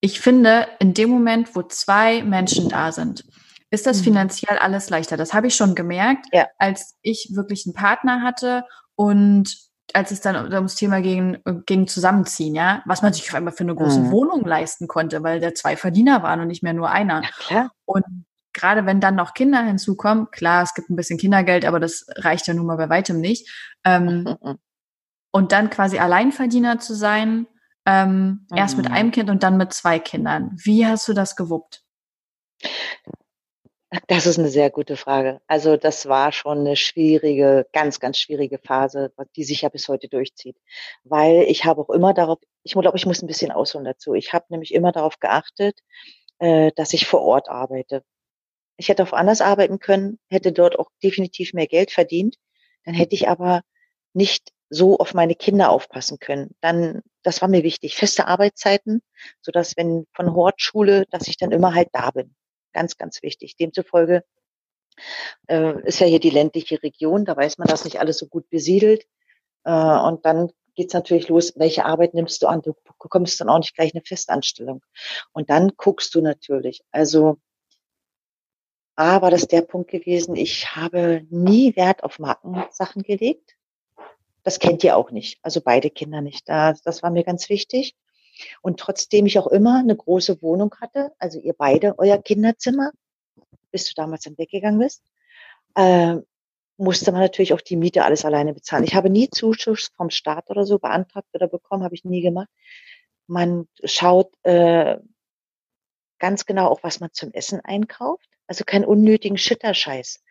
[0.00, 3.24] ich finde, in dem Moment, wo zwei Menschen da sind,
[3.70, 4.04] ist das mhm.
[4.04, 5.16] finanziell alles leichter.
[5.16, 6.48] Das habe ich schon gemerkt, ja.
[6.58, 8.64] als ich wirklich einen Partner hatte
[8.94, 9.56] und
[9.94, 13.64] als es dann ums Thema ging, ging zusammenziehen, ja, was man sich auf einmal für
[13.64, 14.10] eine große mhm.
[14.10, 17.22] Wohnung leisten konnte, weil der zwei Verdiener waren und nicht mehr nur einer.
[17.48, 17.70] Ja.
[17.84, 18.04] Und
[18.52, 22.46] gerade wenn dann noch Kinder hinzukommen, klar, es gibt ein bisschen Kindergeld, aber das reicht
[22.46, 23.48] ja nun mal bei weitem nicht.
[23.84, 24.58] Ähm, mhm.
[25.30, 27.46] Und dann quasi Alleinverdiener zu sein,
[27.86, 28.56] ähm, mhm.
[28.56, 28.94] erst mit mhm.
[28.94, 30.56] einem Kind und dann mit zwei Kindern.
[30.62, 31.82] Wie hast du das gewuppt?
[34.08, 35.42] Das ist eine sehr gute Frage.
[35.46, 40.08] Also das war schon eine schwierige, ganz, ganz schwierige Phase, die sich ja bis heute
[40.08, 40.56] durchzieht.
[41.04, 44.14] Weil ich habe auch immer darauf, ich glaube, ich muss ein bisschen ausholen dazu.
[44.14, 45.78] Ich habe nämlich immer darauf geachtet,
[46.38, 48.02] äh, dass ich vor Ort arbeite.
[48.78, 52.36] Ich hätte auch anders arbeiten können, hätte dort auch definitiv mehr Geld verdient.
[52.86, 53.62] Dann hätte ich aber
[54.14, 56.52] nicht so auf meine Kinder aufpassen können.
[56.62, 59.02] Dann, das war mir wichtig, feste Arbeitszeiten,
[59.42, 62.34] so dass wenn von Hortschule, dass ich dann immer halt da bin.
[62.72, 63.56] Ganz, ganz wichtig.
[63.56, 64.24] Demzufolge
[65.48, 68.48] äh, ist ja hier die ländliche Region, da weiß man das nicht alles so gut
[68.50, 69.04] besiedelt.
[69.64, 72.62] Äh, und dann geht's natürlich los, welche Arbeit nimmst du an?
[72.62, 74.82] Du bekommst dann auch nicht gleich eine Festanstellung.
[75.32, 76.82] Und dann guckst du natürlich.
[76.90, 77.38] Also
[78.96, 83.56] A war das der Punkt gewesen, ich habe nie Wert auf Markensachen gelegt.
[84.42, 85.38] Das kennt ihr auch nicht.
[85.42, 86.48] Also beide Kinder nicht.
[86.48, 87.96] Das, das war mir ganz wichtig.
[88.62, 92.92] Und trotzdem ich auch immer eine große Wohnung hatte, also ihr beide euer Kinderzimmer,
[93.70, 95.02] bis du damals dann weggegangen bist,
[95.74, 96.16] äh,
[96.76, 98.84] musste man natürlich auch die Miete alles alleine bezahlen.
[98.84, 102.48] Ich habe nie Zuschuss vom Staat oder so beantragt oder bekommen, habe ich nie gemacht.
[103.26, 104.98] Man schaut äh,
[106.18, 108.28] ganz genau auch, was man zum Essen einkauft.
[108.46, 110.22] Also keinen unnötigen Schitterscheiß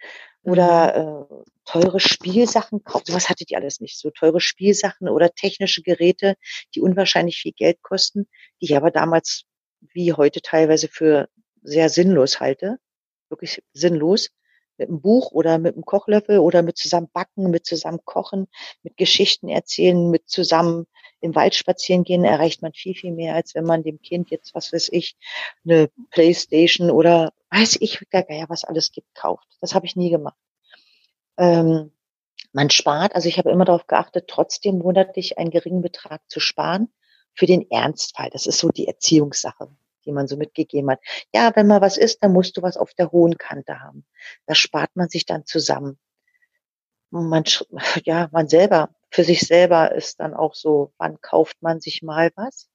[0.43, 1.41] oder mhm.
[1.41, 3.05] äh, teure Spielsachen kaufen.
[3.07, 3.97] Sowas hattet ihr alles nicht.
[3.97, 6.35] So teure Spielsachen oder technische Geräte,
[6.75, 8.27] die unwahrscheinlich viel Geld kosten,
[8.59, 9.43] die ich aber damals
[9.93, 11.27] wie heute teilweise für
[11.63, 12.77] sehr sinnlos halte.
[13.29, 14.29] Wirklich sinnlos.
[14.77, 18.47] Mit einem Buch oder mit einem Kochlöffel oder mit zusammen backen, mit zusammen kochen,
[18.81, 20.87] mit Geschichten erzählen, mit zusammen
[21.21, 24.53] im Wald spazieren gehen, erreicht man viel, viel mehr, als wenn man dem Kind jetzt,
[24.55, 25.15] was weiß ich,
[25.63, 29.47] eine Playstation oder weiß ich, Geier, was alles gibt, kauft.
[29.61, 30.37] Das habe ich nie gemacht.
[31.37, 31.91] Ähm,
[32.53, 36.89] man spart, also ich habe immer darauf geachtet, trotzdem monatlich einen geringen Betrag zu sparen
[37.33, 38.29] für den Ernstfall.
[38.31, 39.69] Das ist so die Erziehungssache,
[40.05, 40.99] die man so mitgegeben hat.
[41.33, 44.05] Ja, wenn mal was ist, dann musst du was auf der hohen Kante haben.
[44.47, 45.97] Das spart man sich dann zusammen.
[47.09, 47.43] Man,
[48.03, 52.31] ja, man selber, für sich selber ist dann auch so, wann kauft man sich mal
[52.35, 52.69] was?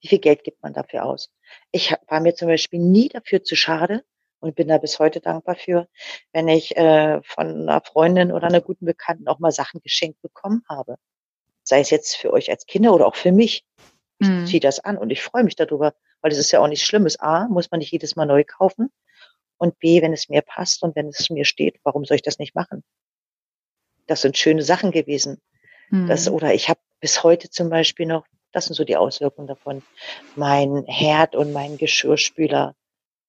[0.00, 1.32] Wie viel Geld gibt man dafür aus?
[1.72, 4.04] Ich war mir zum Beispiel nie dafür zu schade
[4.40, 5.88] und bin da bis heute dankbar für,
[6.32, 10.62] wenn ich äh, von einer Freundin oder einer guten Bekannten auch mal Sachen geschenkt bekommen
[10.68, 10.96] habe.
[11.62, 13.64] Sei es jetzt für euch als Kinder oder auch für mich.
[14.18, 14.46] Ich mhm.
[14.46, 15.94] ziehe das an und ich freue mich darüber.
[16.20, 17.18] weil es ist ja auch nichts Schlimmes.
[17.18, 18.92] A, muss man nicht jedes Mal neu kaufen.
[19.56, 22.38] Und B, wenn es mir passt und wenn es mir steht, warum soll ich das
[22.38, 22.82] nicht machen?
[24.06, 25.40] Das sind schöne Sachen gewesen.
[25.90, 26.06] Mhm.
[26.06, 29.82] Das, oder ich habe bis heute zum Beispiel noch, das sind so die Auswirkungen davon,
[30.36, 32.74] mein Herd und mein Geschirrspüler.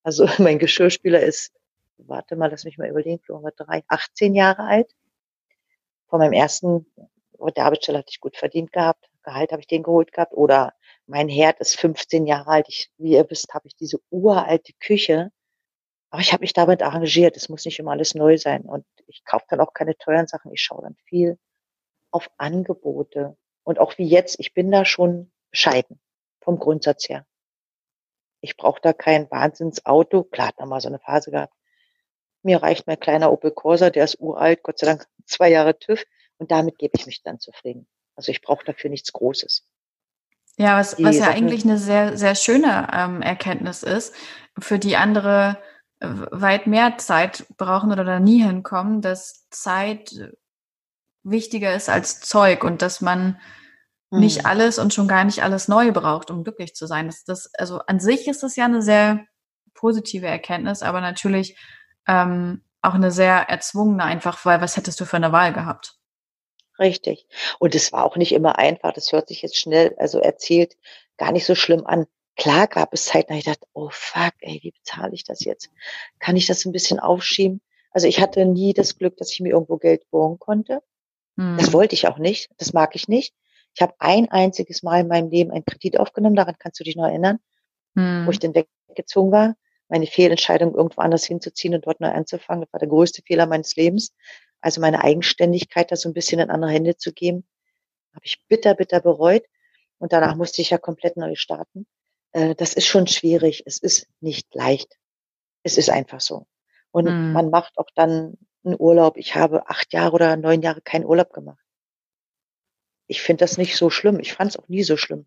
[0.03, 1.53] Also mein Geschirrspüler ist,
[1.97, 4.91] warte mal, lass mich mal überlegen, war drei, 18 Jahre alt.
[6.07, 6.86] Von meinem ersten,
[7.55, 9.09] der Arbeitsstelle hatte ich gut verdient gehabt.
[9.24, 10.34] Gehalt habe ich den geholt gehabt.
[10.34, 10.74] Oder
[11.05, 12.66] mein Herd ist 15 Jahre alt.
[12.68, 15.32] Ich, wie ihr wisst, habe ich diese uralte Küche.
[16.09, 17.38] Aber ich habe mich damit arrangiert.
[17.38, 18.64] Es muss nicht immer alles neu sein.
[18.64, 20.51] Und ich kaufe dann auch keine teuren Sachen.
[20.51, 21.38] Ich schaue dann viel
[22.12, 23.38] auf Angebote.
[23.64, 25.99] Und auch wie jetzt, ich bin da schon bescheiden
[26.41, 27.26] vom Grundsatz her.
[28.41, 30.24] Ich brauche da kein Wahnsinnsauto.
[30.24, 31.53] Klar, hat noch mal so eine Phase gehabt.
[32.43, 36.03] Mir reicht mein kleiner Opel Corsa, der ist uralt, Gott sei Dank zwei Jahre TÜV.
[36.38, 37.88] Und damit gebe ich mich dann zufrieden.
[38.16, 39.68] Also ich brauche dafür nichts Großes.
[40.57, 44.14] Ja, was, was ja eigentlich eine sehr, sehr schöne ähm, Erkenntnis ist,
[44.59, 45.57] für die andere
[46.01, 50.34] weit mehr Zeit brauchen oder da nie hinkommen, dass Zeit
[51.24, 53.39] wichtiger ist als Zeug und dass man
[54.09, 54.19] mhm.
[54.19, 57.07] nicht alles und schon gar nicht alles neu braucht, um glücklich zu sein.
[57.07, 59.26] Das, das, also an sich ist das ja eine sehr
[59.74, 61.57] positive Erkenntnis, aber natürlich
[62.07, 65.95] ähm, auch eine sehr erzwungene, einfach weil was hättest du für eine Wahl gehabt?
[66.80, 67.28] Richtig.
[67.59, 68.91] Und es war auch nicht immer einfach.
[68.93, 70.78] Das hört sich jetzt schnell, also erzählt,
[71.17, 72.07] gar nicht so schlimm an.
[72.38, 75.69] Klar gab es Zeiten, da ich dachte, oh fuck, ey, wie bezahle ich das jetzt?
[76.19, 77.61] Kann ich das ein bisschen aufschieben?
[77.91, 80.82] Also ich hatte nie das Glück, dass ich mir irgendwo Geld borgen konnte.
[81.38, 81.57] Hm.
[81.57, 82.49] Das wollte ich auch nicht.
[82.57, 83.34] Das mag ich nicht.
[83.73, 86.95] Ich habe ein einziges Mal in meinem Leben einen Kredit aufgenommen, daran kannst du dich
[86.95, 87.39] noch erinnern,
[87.95, 88.25] hm.
[88.25, 89.55] wo ich dann weggezogen war.
[89.88, 93.75] Meine Fehlentscheidung, irgendwo anders hinzuziehen und dort neu anzufangen, das war der größte Fehler meines
[93.75, 94.13] Lebens.
[94.61, 97.45] Also meine Eigenständigkeit, das so ein bisschen in andere Hände zu geben,
[98.13, 99.43] habe ich bitter, bitter bereut.
[99.97, 101.86] Und danach musste ich ja komplett neu starten.
[102.32, 103.63] Äh, das ist schon schwierig.
[103.65, 104.97] Es ist nicht leicht.
[105.63, 106.47] Es ist einfach so.
[106.91, 107.34] Und hm.
[107.34, 109.18] man macht auch dann einen Urlaub.
[109.18, 111.64] Ich habe acht Jahre oder neun Jahre keinen Urlaub gemacht.
[113.07, 114.20] Ich finde das nicht so schlimm.
[114.20, 115.26] Ich fand es auch nie so schlimm.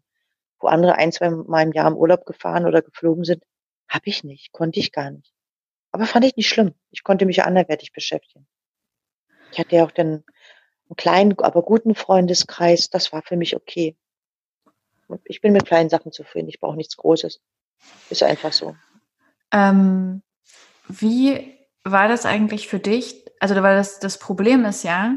[0.58, 3.44] Wo andere ein, zwei Mal im Jahr im Urlaub gefahren oder geflogen sind,
[3.88, 5.34] habe ich nicht, konnte ich gar nicht.
[5.92, 6.74] Aber fand ich nicht schlimm.
[6.90, 8.46] Ich konnte mich ja anderweitig beschäftigen.
[9.52, 10.24] Ich hatte ja auch dann
[10.88, 12.90] einen kleinen, aber guten Freundeskreis.
[12.90, 13.96] Das war für mich okay.
[15.06, 16.48] Und ich bin mit kleinen Sachen zufrieden.
[16.48, 17.40] Ich brauche nichts Großes.
[18.10, 18.74] Ist einfach so.
[19.52, 20.22] Ähm,
[20.88, 21.54] wie
[21.84, 23.23] war das eigentlich für dich?
[23.40, 25.16] Also, weil das, das Problem ist ja,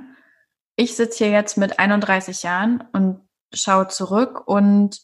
[0.76, 3.22] ich sitze hier jetzt mit 31 Jahren und
[3.54, 5.00] schaue zurück und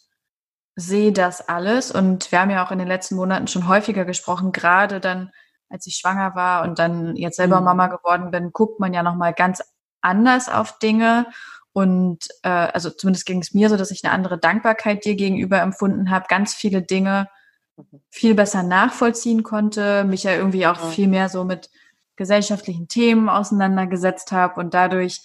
[0.76, 1.92] sehe das alles.
[1.92, 5.32] Und wir haben ja auch in den letzten Monaten schon häufiger gesprochen, gerade dann,
[5.70, 7.66] als ich schwanger war und dann jetzt selber mhm.
[7.66, 9.64] Mama geworden bin, guckt man ja nochmal ganz
[10.02, 11.28] anders auf Dinge.
[11.74, 15.60] Und äh, also zumindest ging es mir so, dass ich eine andere Dankbarkeit dir gegenüber
[15.60, 17.30] empfunden habe, ganz viele Dinge
[17.78, 18.02] mhm.
[18.10, 20.88] viel besser nachvollziehen konnte, mich ja irgendwie auch ja.
[20.90, 21.72] viel mehr so mit
[22.16, 25.22] gesellschaftlichen Themen auseinandergesetzt habe und dadurch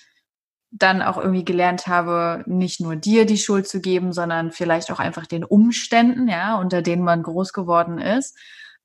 [0.71, 4.99] dann auch irgendwie gelernt habe, nicht nur dir die Schuld zu geben, sondern vielleicht auch
[4.99, 8.37] einfach den Umständen, ja, unter denen man groß geworden ist.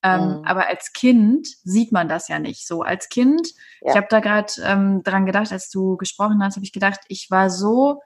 [0.02, 0.46] Ähm, mhm.
[0.46, 2.82] Aber als Kind sieht man das ja nicht so.
[2.84, 3.50] Als Kind,
[3.82, 3.92] ja.
[3.92, 7.30] ich habe da gerade ähm, dran gedacht, als du gesprochen hast, habe ich gedacht, ich
[7.32, 8.02] war so,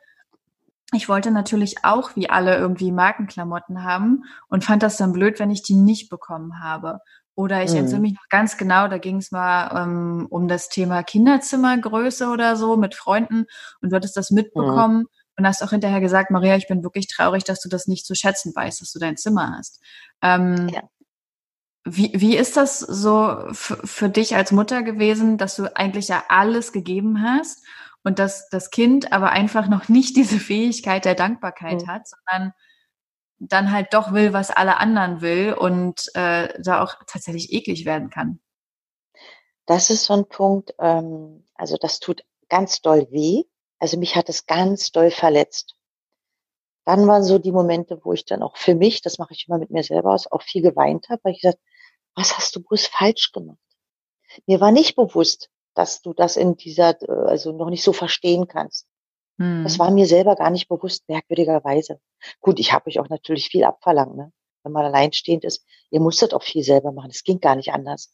[0.93, 5.52] ich wollte natürlich auch wie alle irgendwie Markenklamotten haben und fand das dann blöd, wenn
[5.52, 7.00] ich die nicht bekommen habe.
[7.38, 7.77] Oder ich mhm.
[7.77, 12.55] erinnere mich noch ganz genau, da ging es mal ähm, um das Thema Kinderzimmergröße oder
[12.55, 13.45] so mit Freunden
[13.79, 15.07] und du hattest das mitbekommen mhm.
[15.38, 18.15] und hast auch hinterher gesagt, Maria, ich bin wirklich traurig, dass du das nicht zu
[18.15, 19.79] schätzen weißt, dass du dein Zimmer hast.
[20.23, 20.81] Ähm, ja.
[21.85, 26.71] Wie, wie ist das so für dich als Mutter gewesen, dass du eigentlich ja alles
[26.71, 27.63] gegeben hast
[28.03, 31.88] und dass das Kind aber einfach noch nicht diese Fähigkeit der Dankbarkeit mhm.
[31.88, 32.53] hat, sondern
[33.39, 38.09] dann halt doch will, was alle anderen will und äh, da auch tatsächlich eklig werden
[38.09, 38.39] kann.
[39.65, 43.43] Das ist so ein Punkt, ähm, also das tut ganz doll weh.
[43.79, 45.75] Also mich hat es ganz doll verletzt.
[46.85, 49.57] Dann waren so die Momente, wo ich dann auch für mich, das mache ich immer
[49.57, 51.59] mit mir selber aus, auch viel geweint habe, weil ich gesagt,
[52.15, 53.59] was hast du bloß falsch gemacht?
[54.45, 58.47] Mir war nicht bewusst, dass du das in dieser, äh, also noch nicht so verstehen
[58.47, 58.88] kannst.
[59.38, 59.63] Hm.
[59.63, 61.99] Das war mir selber gar nicht bewusst, merkwürdigerweise.
[62.41, 64.31] Gut, ich habe euch auch natürlich viel abverlangt, ne?
[64.63, 65.65] wenn man alleinstehend ist.
[65.91, 67.11] Ihr musstet auch viel selber machen.
[67.11, 68.13] Es ging gar nicht anders.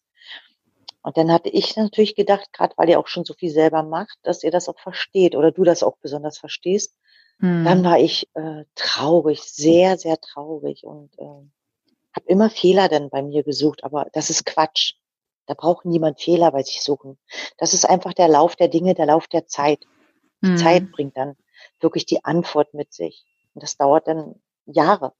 [1.01, 4.17] Und dann hatte ich natürlich gedacht, gerade weil ihr auch schon so viel selber macht,
[4.23, 6.97] dass ihr das auch versteht oder du das auch besonders verstehst.
[7.39, 7.65] Hm.
[7.65, 11.25] Dann war ich äh, traurig, sehr, sehr traurig und äh,
[12.15, 13.83] habe immer Fehler dann bei mir gesucht.
[13.83, 14.93] Aber das ist Quatsch.
[15.45, 17.17] Da braucht niemand Fehler bei sich suchen.
[17.57, 19.85] Das ist einfach der Lauf der Dinge, der Lauf der Zeit.
[20.43, 20.57] Die mhm.
[20.57, 21.35] Zeit bringt dann
[21.79, 23.25] wirklich die Antwort mit sich.
[23.53, 24.35] Und das dauert dann
[24.65, 25.13] Jahre,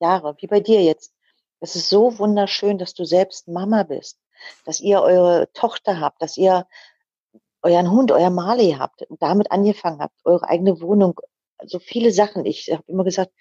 [0.00, 1.12] Jahre, wie bei dir jetzt.
[1.60, 4.18] Es ist so wunderschön, dass du selbst Mama bist,
[4.64, 6.66] dass ihr eure Tochter habt, dass ihr
[7.62, 11.18] euren Hund, euer Marley habt, damit angefangen habt, eure eigene Wohnung,
[11.64, 12.44] so viele Sachen.
[12.44, 13.32] Ich habe immer gesagt,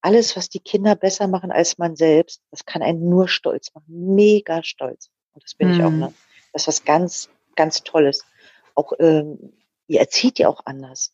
[0.00, 3.86] alles, was die Kinder besser machen als man selbst, das kann einen nur stolz machen.
[4.14, 5.10] Mega stolz.
[5.32, 5.74] Und das bin mhm.
[5.74, 5.90] ich auch.
[5.90, 6.14] Ne?
[6.52, 8.24] Das ist was ganz, ganz Tolles.
[8.74, 9.52] Auch ähm,
[9.88, 11.12] ihr erzieht ja auch anders.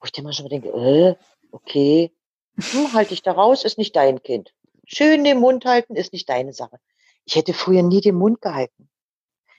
[0.00, 1.16] Wo ich dir mal schon denke, äh,
[1.52, 2.12] okay,
[2.56, 4.54] hm, halte ich da raus, ist nicht dein Kind.
[4.84, 6.80] Schön den Mund halten, ist nicht deine Sache.
[7.24, 8.88] Ich hätte früher nie den Mund gehalten.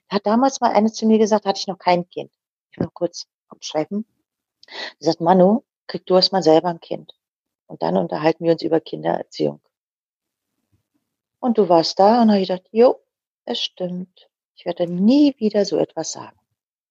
[0.08, 2.32] Da hat damals mal eine zu mir gesagt, hatte ich noch kein Kind.
[2.72, 4.06] Ich will noch kurz abschreiben.
[4.98, 7.14] Sie sagt, Manu, krieg du erst mal selber ein Kind.
[7.68, 9.62] Und dann unterhalten wir uns über Kindererziehung.
[11.40, 13.00] Und du warst da und habe gedacht, jo,
[13.46, 14.30] es stimmt.
[14.56, 16.39] Ich werde nie wieder so etwas sagen.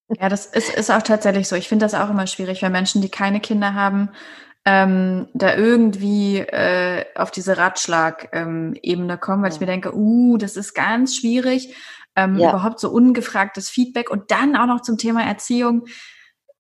[0.09, 1.57] Ja, das ist, ist auch tatsächlich so.
[1.57, 4.11] Ich finde das auch immer schwierig, wenn Menschen, die keine Kinder haben,
[4.65, 9.55] ähm, da irgendwie äh, auf diese Ratschlag-Ebene ähm, kommen, weil ja.
[9.55, 11.75] ich mir denke, uh, das ist ganz schwierig,
[12.17, 12.51] ähm, ja.
[12.51, 15.87] überhaupt so ungefragtes Feedback und dann auch noch zum Thema Erziehung.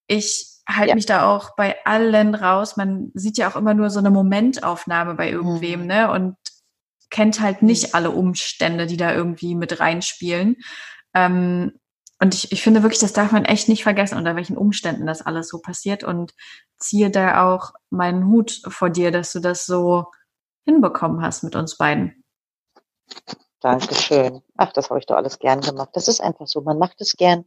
[0.06, 0.94] Ich halte ja.
[0.94, 2.76] mich da auch bei allen raus.
[2.76, 5.86] Man sieht ja auch immer nur so eine Momentaufnahme bei irgendwem, mhm.
[5.86, 6.10] ne?
[6.10, 6.36] Und
[7.10, 7.90] kennt halt nicht mhm.
[7.94, 10.56] alle Umstände, die da irgendwie mit reinspielen.
[11.14, 11.72] Ähm,
[12.20, 15.22] und ich, ich finde wirklich, das darf man echt nicht vergessen, unter welchen Umständen das
[15.22, 16.02] alles so passiert.
[16.02, 16.34] Und
[16.78, 20.06] ziehe da auch meinen Hut vor dir, dass du das so
[20.64, 22.24] hinbekommen hast mit uns beiden.
[23.60, 24.42] Dankeschön.
[24.56, 25.90] Ach, das habe ich doch alles gern gemacht.
[25.92, 26.60] Das ist einfach so.
[26.60, 27.44] Man macht es gern.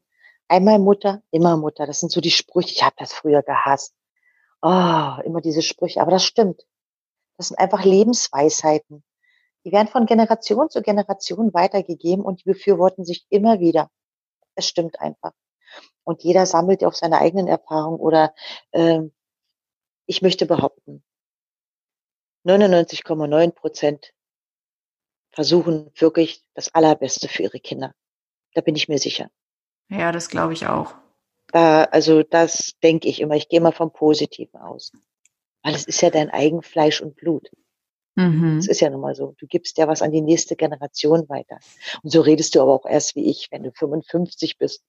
[0.48, 1.86] Einmal Mutter, immer Mutter.
[1.86, 2.72] Das sind so die Sprüche.
[2.72, 3.94] Ich habe das früher gehasst.
[4.62, 6.02] Oh, immer diese Sprüche.
[6.02, 6.62] Aber das stimmt.
[7.38, 9.04] Das sind einfach Lebensweisheiten.
[9.66, 13.90] Die werden von Generation zu Generation weitergegeben und die befürworten sich immer wieder.
[14.56, 15.34] Es stimmt einfach.
[16.04, 18.34] Und jeder sammelt auf seine eigenen Erfahrungen oder
[18.72, 19.02] äh,
[20.06, 21.04] ich möchte behaupten,
[22.45, 24.14] 99,9 Prozent
[25.32, 27.93] versuchen wirklich das Allerbeste für ihre Kinder.
[28.54, 29.30] Da bin ich mir sicher.
[29.89, 30.95] Ja, das glaube ich auch.
[31.47, 33.36] Da, also das denke ich immer.
[33.36, 34.91] Ich gehe mal vom Positiven aus.
[35.64, 37.52] Weil es ist ja dein Eigenfleisch und Blut.
[38.16, 38.57] Mhm.
[38.57, 39.36] Das ist ja nun mal so.
[39.38, 41.59] Du gibst ja was an die nächste Generation weiter.
[42.03, 44.84] Und so redest du aber auch erst wie ich, wenn du 55 bist.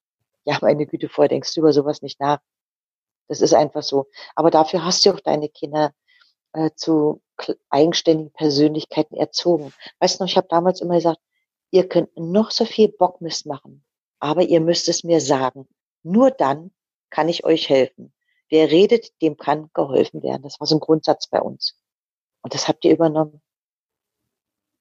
[0.44, 2.40] Ja, meine Güte, vorher denkst du über sowas nicht nach.
[3.28, 4.06] Das ist einfach so.
[4.34, 5.92] Aber dafür hast du auch deine Kinder
[6.52, 7.22] äh, zu
[7.70, 9.72] eigenständigen Persönlichkeiten erzogen.
[10.00, 11.20] Weißt du noch, ich habe damals immer gesagt,
[11.70, 13.84] ihr könnt noch so viel Bockmist machen,
[14.18, 15.68] aber ihr müsst es mir sagen.
[16.02, 16.72] Nur dann
[17.10, 18.12] kann ich euch helfen.
[18.48, 20.42] Wer redet, dem kann geholfen werden.
[20.42, 21.74] Das war so ein Grundsatz bei uns.
[22.42, 23.40] Und das habt ihr übernommen.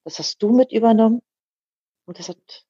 [0.03, 1.21] Das hast du mit übernommen.
[2.05, 2.65] Und das hat,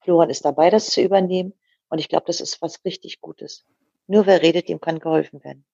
[0.00, 1.54] Florian ist dabei, das zu übernehmen.
[1.88, 3.64] Und ich glaube, das ist was richtig Gutes.
[4.06, 5.64] Nur wer redet, dem kann geholfen werden.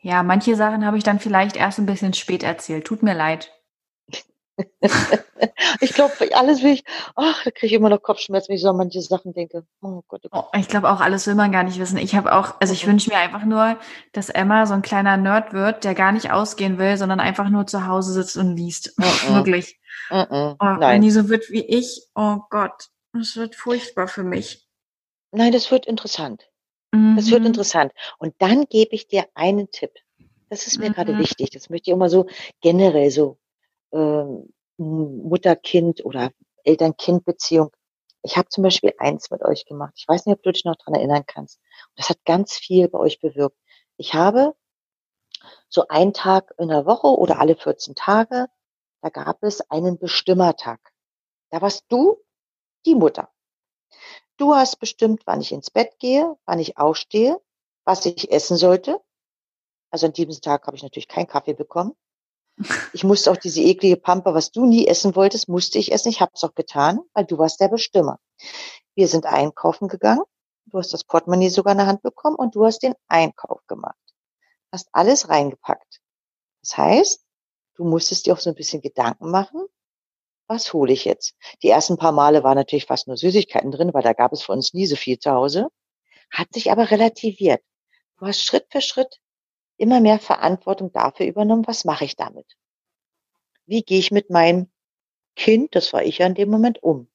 [0.00, 2.86] Ja, manche Sachen habe ich dann vielleicht erst ein bisschen spät erzählt.
[2.86, 3.52] Tut mir leid.
[5.80, 6.84] ich glaube, alles will ich,
[7.14, 9.66] ach, da kriege ich immer noch Kopfschmerzen, wenn ich so an manche Sachen denke.
[9.82, 10.46] Oh Gott, oh Gott.
[10.52, 11.98] Oh, ich glaube auch, alles will man gar nicht wissen.
[11.98, 12.92] Ich habe auch, also ich mhm.
[12.92, 13.78] wünsche mir einfach nur,
[14.12, 17.66] dass Emma so ein kleiner Nerd wird, der gar nicht ausgehen will, sondern einfach nur
[17.66, 18.94] zu Hause sitzt und liest.
[18.98, 19.04] Oh,
[19.34, 19.78] Wirklich.
[20.10, 24.66] Oh, wenn die so wird wie ich, oh Gott, das wird furchtbar für mich.
[25.32, 26.48] Nein, das wird interessant.
[26.92, 27.48] Das wird mhm.
[27.48, 27.92] interessant.
[28.18, 29.90] Und dann gebe ich dir einen Tipp.
[30.48, 30.94] Das ist mir mhm.
[30.94, 31.50] gerade wichtig.
[31.50, 32.26] Das möchte ich immer so
[32.62, 33.38] generell so
[33.96, 36.30] ähm, Mutter-Kind oder
[36.64, 37.70] Eltern-Kind-Beziehung.
[38.22, 39.94] Ich habe zum Beispiel eins mit euch gemacht.
[39.96, 41.60] Ich weiß nicht, ob du dich noch dran erinnern kannst.
[41.94, 43.56] Das hat ganz viel bei euch bewirkt.
[43.96, 44.54] Ich habe
[45.68, 48.48] so einen Tag in der Woche oder alle 14 Tage,
[49.02, 50.80] da gab es einen Bestimmertag.
[51.50, 52.16] Da warst du
[52.84, 53.30] die Mutter.
[54.36, 57.40] Du hast bestimmt, wann ich ins Bett gehe, wann ich aufstehe,
[57.84, 59.00] was ich essen sollte.
[59.90, 61.94] Also an diesem Tag habe ich natürlich keinen Kaffee bekommen.
[62.92, 66.08] Ich musste auch diese eklige Pampe, was du nie essen wolltest, musste ich essen.
[66.08, 68.18] Ich habe es auch getan, weil du warst der Bestimmer.
[68.94, 70.24] Wir sind einkaufen gegangen.
[70.66, 73.96] Du hast das Portemonnaie sogar in der Hand bekommen und du hast den Einkauf gemacht.
[74.72, 76.00] Hast alles reingepackt.
[76.62, 77.24] Das heißt,
[77.74, 79.66] du musstest dir auch so ein bisschen Gedanken machen,
[80.48, 81.34] was hole ich jetzt?
[81.62, 84.52] Die ersten paar Male waren natürlich fast nur Süßigkeiten drin, weil da gab es für
[84.52, 85.68] uns nie so viel zu Hause.
[86.30, 87.62] Hat sich aber relativiert.
[88.18, 89.20] Du hast Schritt für Schritt
[89.76, 92.46] immer mehr Verantwortung dafür übernommen, was mache ich damit?
[93.66, 94.68] Wie gehe ich mit meinem
[95.34, 97.08] Kind, das war ich ja in dem Moment, um?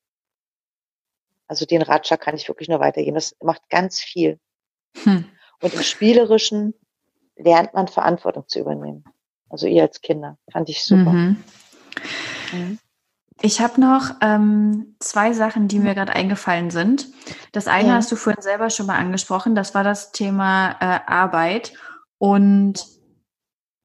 [1.48, 3.16] Also den Ratschlag kann ich wirklich nur weitergeben.
[3.16, 4.40] Das macht ganz viel.
[5.04, 5.26] Hm.
[5.62, 6.74] Und im Spielerischen
[7.36, 9.04] lernt man Verantwortung zu übernehmen.
[9.50, 10.38] Also ihr als Kinder.
[10.52, 11.12] Fand ich super.
[11.12, 11.44] Mhm.
[12.54, 12.80] Mhm.
[13.42, 17.08] Ich habe noch ähm, zwei Sachen, die mir gerade eingefallen sind.
[17.52, 17.94] Das eine ja.
[17.96, 21.74] hast du vorhin selber schon mal angesprochen, das war das Thema äh, Arbeit.
[22.22, 22.86] Und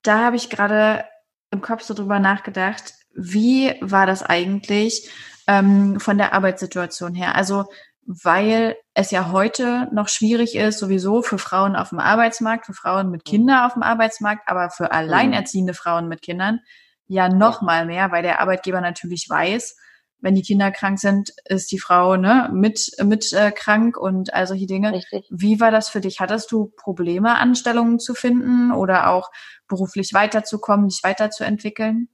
[0.03, 1.07] da habe ich gerade
[1.51, 5.09] im Kopf so drüber nachgedacht, wie war das eigentlich
[5.47, 7.35] ähm, von der Arbeitssituation her?
[7.35, 7.65] Also
[8.05, 13.11] weil es ja heute noch schwierig ist, sowieso für Frauen auf dem Arbeitsmarkt, für Frauen
[13.11, 16.61] mit Kindern auf dem Arbeitsmarkt, aber für alleinerziehende Frauen mit Kindern
[17.07, 19.79] ja noch mal mehr, weil der Arbeitgeber natürlich weiß,
[20.27, 24.49] wenn die Kinder krank sind, ist die Frau ne, mit, mit äh, krank und all
[24.49, 24.93] solche Dinge.
[24.93, 25.25] Richtig.
[25.31, 26.19] Wie war das für dich?
[26.19, 29.31] Hattest du Probleme, Anstellungen zu finden oder auch
[29.69, 32.09] beruflich weiterzukommen, dich weiterzuentwickeln?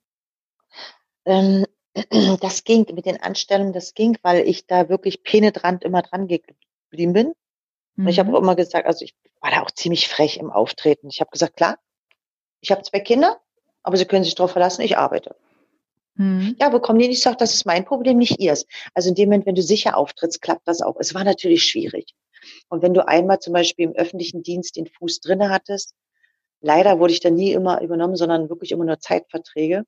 [1.25, 1.65] Ähm,
[2.43, 7.15] das ging mit den Anstellungen, das ging, weil ich da wirklich penetrant immer dran geblieben
[7.15, 7.33] bin.
[7.97, 8.05] Mhm.
[8.05, 8.35] Und ich habe mhm.
[8.35, 11.09] auch immer gesagt, also ich war da auch ziemlich frech im Auftreten.
[11.09, 11.79] Ich habe gesagt, klar,
[12.61, 13.41] ich habe zwei Kinder,
[13.83, 15.35] aber Sie können sich darauf verlassen, ich arbeite.
[16.15, 16.57] Mhm.
[16.61, 18.67] Ja, bekommen die nicht, sagt, das ist mein Problem, nicht ihrs.
[18.95, 20.97] Also in dem Moment, wenn du sicher auftrittst, klappt das auch.
[20.99, 22.15] Es war natürlich schwierig.
[22.69, 25.95] Und wenn du einmal zum Beispiel im öffentlichen Dienst den Fuß drinne hattest,
[26.61, 29.85] leider wurde ich da nie immer übernommen, sondern wirklich immer nur Zeitverträge.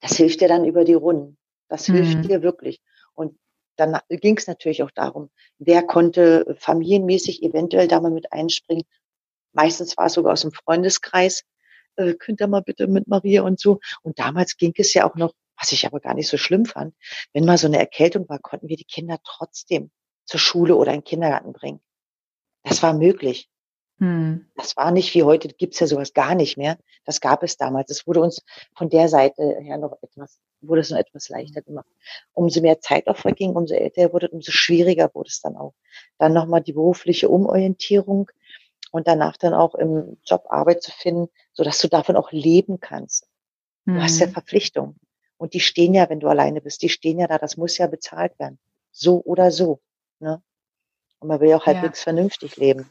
[0.00, 1.36] Das hilft dir dann über die Runden.
[1.68, 1.94] Das mhm.
[1.94, 2.80] hilft dir wirklich.
[3.14, 3.38] Und
[3.76, 8.84] dann ging es natürlich auch darum, wer konnte familienmäßig eventuell da mal mit einspringen.
[9.52, 11.42] Meistens war es sogar aus dem Freundeskreis.
[11.96, 13.80] Äh, könnt ihr mal bitte mit Maria und so.
[14.02, 16.94] Und damals ging es ja auch noch, was ich aber gar nicht so schlimm fand,
[17.32, 19.90] wenn mal so eine Erkältung war, konnten wir die Kinder trotzdem
[20.24, 21.80] zur Schule oder in den Kindergarten bringen.
[22.64, 23.48] Das war möglich.
[23.98, 24.46] Hm.
[24.56, 26.78] Das war nicht wie heute, gibt's ja sowas gar nicht mehr.
[27.04, 27.90] Das gab es damals.
[27.90, 28.42] Es wurde uns
[28.74, 31.86] von der Seite her noch etwas, wurde es noch etwas leichter gemacht.
[32.32, 35.74] Umso mehr Zeit auch verging, umso älter er wurde, umso schwieriger wurde es dann auch.
[36.18, 38.28] Dann nochmal die berufliche Umorientierung
[38.92, 42.78] und danach dann auch im Job Arbeit zu finden, so dass du davon auch leben
[42.78, 43.26] kannst.
[43.84, 44.32] Du hast ja hm.
[44.32, 45.00] Verpflichtungen.
[45.36, 47.88] Und die stehen ja, wenn du alleine bist, die stehen ja da, das muss ja
[47.88, 48.60] bezahlt werden.
[48.92, 49.80] So oder so.
[50.20, 50.40] Ne?
[51.18, 52.04] Und man will ja auch halbwegs ja.
[52.04, 52.88] vernünftig leben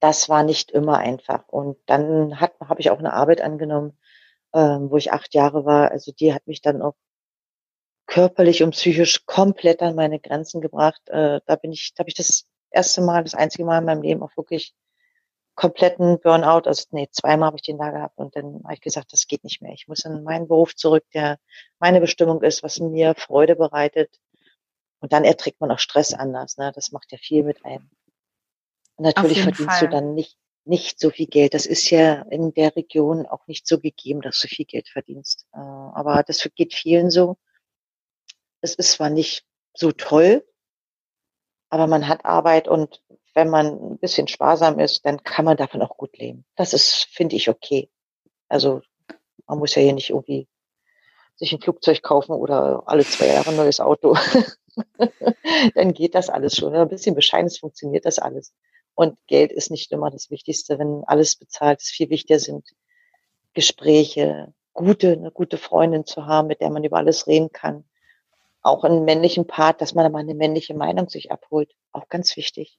[0.00, 1.48] das war nicht immer einfach.
[1.48, 3.98] Und dann habe ich auch eine Arbeit angenommen,
[4.54, 5.90] ähm, wo ich acht Jahre war.
[5.90, 6.94] Also die hat mich dann auch
[8.06, 11.02] körperlich und psychisch komplett an meine Grenzen gebracht.
[11.08, 14.02] Äh, da bin ich, da habe ich das erste Mal, das einzige Mal in meinem
[14.02, 14.74] Leben auch wirklich
[15.58, 19.12] kompletten Burnout, also nee, zweimal habe ich den da gehabt und dann habe ich gesagt,
[19.12, 19.72] das geht nicht mehr.
[19.72, 21.40] Ich muss in meinen Beruf zurück, der
[21.80, 24.20] meine Bestimmung ist, was mir Freude bereitet.
[25.00, 26.58] Und dann erträgt man auch Stress anders.
[26.58, 26.70] Ne?
[26.76, 27.90] Das macht ja viel mit einem.
[28.94, 29.80] Und natürlich verdienst Fall.
[29.80, 31.54] du dann nicht, nicht so viel Geld.
[31.54, 35.44] Das ist ja in der Region auch nicht so gegeben, dass du viel Geld verdienst.
[35.52, 37.36] Äh, aber das geht vielen so.
[38.60, 39.44] Es ist zwar nicht
[39.74, 40.44] so toll,
[41.70, 43.02] aber man hat Arbeit und
[43.34, 46.44] wenn man ein bisschen sparsam ist, dann kann man davon auch gut leben.
[46.56, 47.90] Das ist, finde ich, okay.
[48.48, 48.82] Also
[49.46, 50.48] man muss ja hier nicht irgendwie
[51.36, 54.16] sich ein Flugzeug kaufen oder alle zwei Jahre ein neues Auto.
[55.74, 56.74] dann geht das alles schon.
[56.74, 58.52] Ein bisschen bescheiden funktioniert das alles.
[58.94, 60.78] Und Geld ist nicht immer das Wichtigste.
[60.78, 62.68] Wenn alles bezahlt ist, viel wichtiger sind
[63.54, 67.84] Gespräche, gute, eine gute Freundin zu haben, mit der man über alles reden kann.
[68.62, 71.72] Auch einen männlichen Part, dass man aber eine männliche Meinung sich abholt.
[71.92, 72.78] Auch ganz wichtig.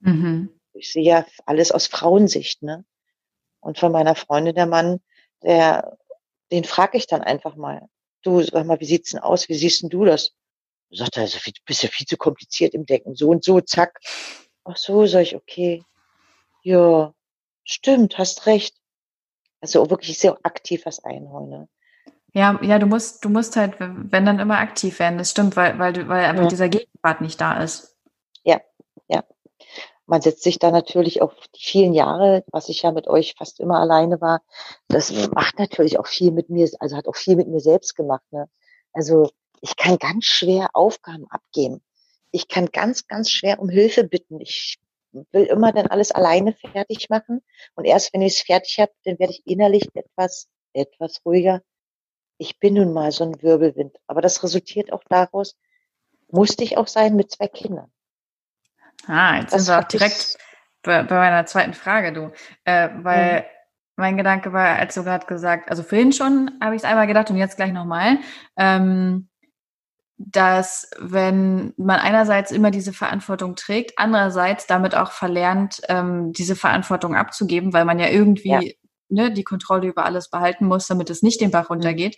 [0.00, 0.50] Mhm.
[0.72, 2.84] Ich sehe ja alles aus Frauensicht, ne?
[3.60, 5.00] Und von meiner Freundin, der Mann,
[5.42, 5.98] der,
[6.50, 7.86] den frage ich dann einfach mal.
[8.22, 9.48] Du, sag mal, wie sieht's denn aus?
[9.48, 10.32] Wie siehst denn du das?
[10.90, 13.14] Sagt er, also, du bist ja viel zu kompliziert im Denken.
[13.14, 14.00] So und so, zack.
[14.64, 15.84] Ach so, sag ich, okay.
[16.62, 17.14] Ja,
[17.64, 18.76] stimmt, hast recht.
[19.60, 21.50] Also wirklich sehr aktiv was einholen.
[21.50, 21.68] Ne?
[22.32, 25.78] Ja, ja, du musst, du musst halt, wenn dann immer aktiv werden, das stimmt, weil,
[25.78, 26.48] weil, weil einfach ja.
[26.48, 27.96] dieser Gegenpart nicht da ist.
[28.44, 28.60] Ja,
[29.08, 29.24] ja.
[30.06, 33.60] Man setzt sich da natürlich auf die vielen Jahre, was ich ja mit euch fast
[33.60, 34.42] immer alleine war.
[34.88, 38.24] Das macht natürlich auch viel mit mir, also hat auch viel mit mir selbst gemacht.
[38.30, 38.48] Ne?
[38.92, 41.82] Also ich kann ganz schwer Aufgaben abgeben
[42.32, 44.40] ich kann ganz, ganz schwer um Hilfe bitten.
[44.40, 44.78] Ich
[45.12, 47.42] will immer dann alles alleine fertig machen.
[47.74, 51.62] Und erst wenn ich es fertig habe, dann werde ich innerlich etwas, etwas ruhiger.
[52.40, 53.98] Ich bin nun mal so ein Wirbelwind.
[54.06, 55.58] Aber das resultiert auch daraus,
[56.30, 57.92] musste ich auch sein mit zwei Kindern.
[59.06, 60.38] Ah, jetzt das sind wir auch direkt
[60.82, 62.32] bei, bei, meiner zweiten Frage, du.
[62.64, 63.44] Äh, weil mhm.
[63.96, 67.28] mein Gedanke war, als du gerade gesagt, also vorhin schon habe ich es einmal gedacht
[67.28, 68.16] und jetzt gleich nochmal.
[68.56, 69.28] Ähm,
[70.16, 77.14] dass wenn man einerseits immer diese Verantwortung trägt, andererseits damit auch verlernt, ähm, diese Verantwortung
[77.14, 78.60] abzugeben, weil man ja irgendwie ja.
[79.10, 81.76] Ne, die Kontrolle über alles behalten muss, damit es nicht den Bach mhm.
[81.76, 82.16] runtergeht,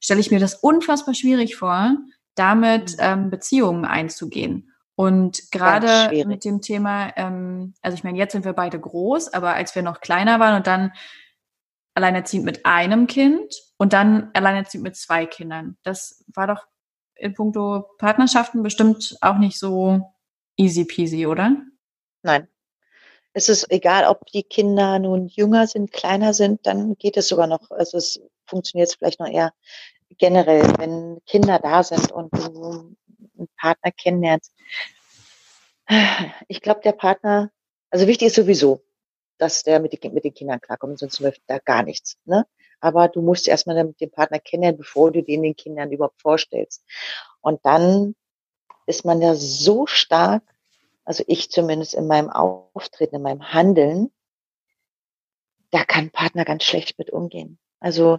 [0.00, 1.96] stelle ich mir das unfassbar schwierig vor,
[2.34, 2.98] damit mhm.
[3.00, 4.72] ähm, Beziehungen einzugehen.
[4.94, 9.54] Und gerade mit dem Thema, ähm, also ich meine, jetzt sind wir beide groß, aber
[9.54, 10.92] als wir noch kleiner waren und dann
[11.94, 16.66] alleinerziehend mit einem Kind und dann alleinerziehend mit zwei Kindern, das war doch
[17.14, 20.14] in puncto Partnerschaften bestimmt auch nicht so
[20.56, 21.56] easy peasy, oder?
[22.22, 22.48] Nein.
[23.36, 27.46] Es ist egal, ob die Kinder nun jünger sind, kleiner sind, dann geht es sogar
[27.46, 27.70] noch.
[27.70, 29.52] Also es funktioniert vielleicht noch eher
[30.16, 32.96] generell, wenn Kinder da sind und du
[33.36, 34.54] einen Partner kennenlernst.
[36.48, 37.50] Ich glaube, der Partner,
[37.90, 38.80] also wichtig ist sowieso,
[39.36, 42.16] dass der mit, den, mit den Kindern klarkommt, sonst läuft da gar nichts.
[42.24, 42.46] Ne?
[42.80, 46.82] Aber du musst erstmal mit dem Partner kennenlernen, bevor du den den Kindern überhaupt vorstellst.
[47.42, 48.14] Und dann
[48.86, 50.42] ist man ja so stark,
[51.06, 54.10] also ich zumindest in meinem Auftreten, in meinem Handeln,
[55.70, 57.58] da kann ein Partner ganz schlecht mit umgehen.
[57.80, 58.18] Also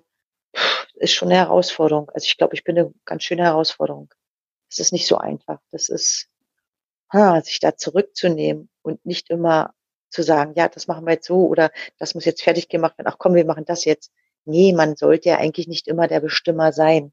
[0.95, 2.09] ist schon eine Herausforderung.
[2.11, 4.13] Also ich glaube, ich bin eine ganz schöne Herausforderung.
[4.69, 5.59] Es ist nicht so einfach.
[5.71, 6.29] Das ist,
[7.11, 9.73] ha, sich da zurückzunehmen und nicht immer
[10.09, 13.09] zu sagen, ja, das machen wir jetzt so oder das muss jetzt fertig gemacht werden.
[13.09, 14.11] Ach komm, wir machen das jetzt.
[14.45, 17.11] Nee, man sollte ja eigentlich nicht immer der Bestimmer sein.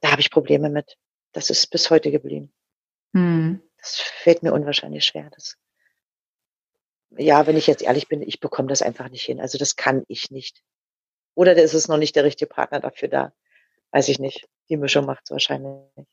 [0.00, 0.96] Da habe ich Probleme mit.
[1.32, 2.50] Das ist bis heute geblieben.
[3.12, 3.60] Hm.
[3.78, 5.30] Das fällt mir unwahrscheinlich schwer.
[5.34, 5.56] Das,
[7.16, 9.40] ja, wenn ich jetzt ehrlich bin, ich bekomme das einfach nicht hin.
[9.40, 10.62] Also das kann ich nicht.
[11.34, 13.32] Oder ist es noch nicht der richtige Partner dafür da?
[13.92, 14.48] Weiß ich nicht.
[14.68, 16.08] Die Mischung macht es wahrscheinlich nicht.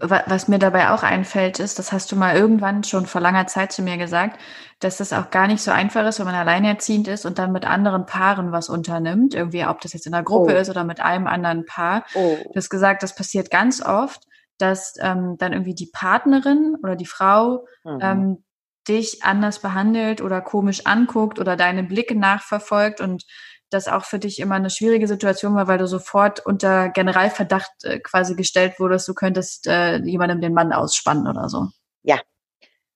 [0.00, 3.72] Was mir dabei auch einfällt, ist, das hast du mal irgendwann schon vor langer Zeit
[3.72, 4.40] zu mir gesagt,
[4.80, 7.64] dass das auch gar nicht so einfach ist, wenn man alleinerziehend ist und dann mit
[7.64, 9.34] anderen Paaren was unternimmt.
[9.34, 10.58] Irgendwie, ob das jetzt in einer Gruppe oh.
[10.58, 12.04] ist oder mit einem anderen Paar.
[12.14, 12.36] Oh.
[12.44, 14.22] Du hast gesagt, das passiert ganz oft,
[14.58, 17.98] dass ähm, dann irgendwie die Partnerin oder die Frau mhm.
[18.00, 18.44] ähm,
[18.88, 23.24] dich anders behandelt oder komisch anguckt oder deine Blicke nachverfolgt und
[23.70, 27.98] das auch für dich immer eine schwierige Situation war, weil du sofort unter Generalverdacht äh,
[27.98, 31.68] quasi gestellt wurdest, du könntest äh, jemandem den Mann ausspannen oder so.
[32.02, 32.20] Ja,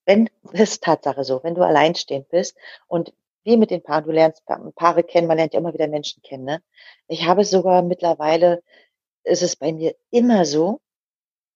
[0.04, 2.56] wenn, das ist Tatsache so, wenn du alleinstehend bist
[2.86, 3.12] und
[3.44, 4.42] wie mit den Paaren, du lernst
[4.76, 6.44] Paare kennen, man lernt ja immer wieder Menschen kennen.
[6.44, 6.62] Ne?
[7.06, 8.62] Ich habe sogar mittlerweile,
[9.24, 10.80] ist es bei mir immer so,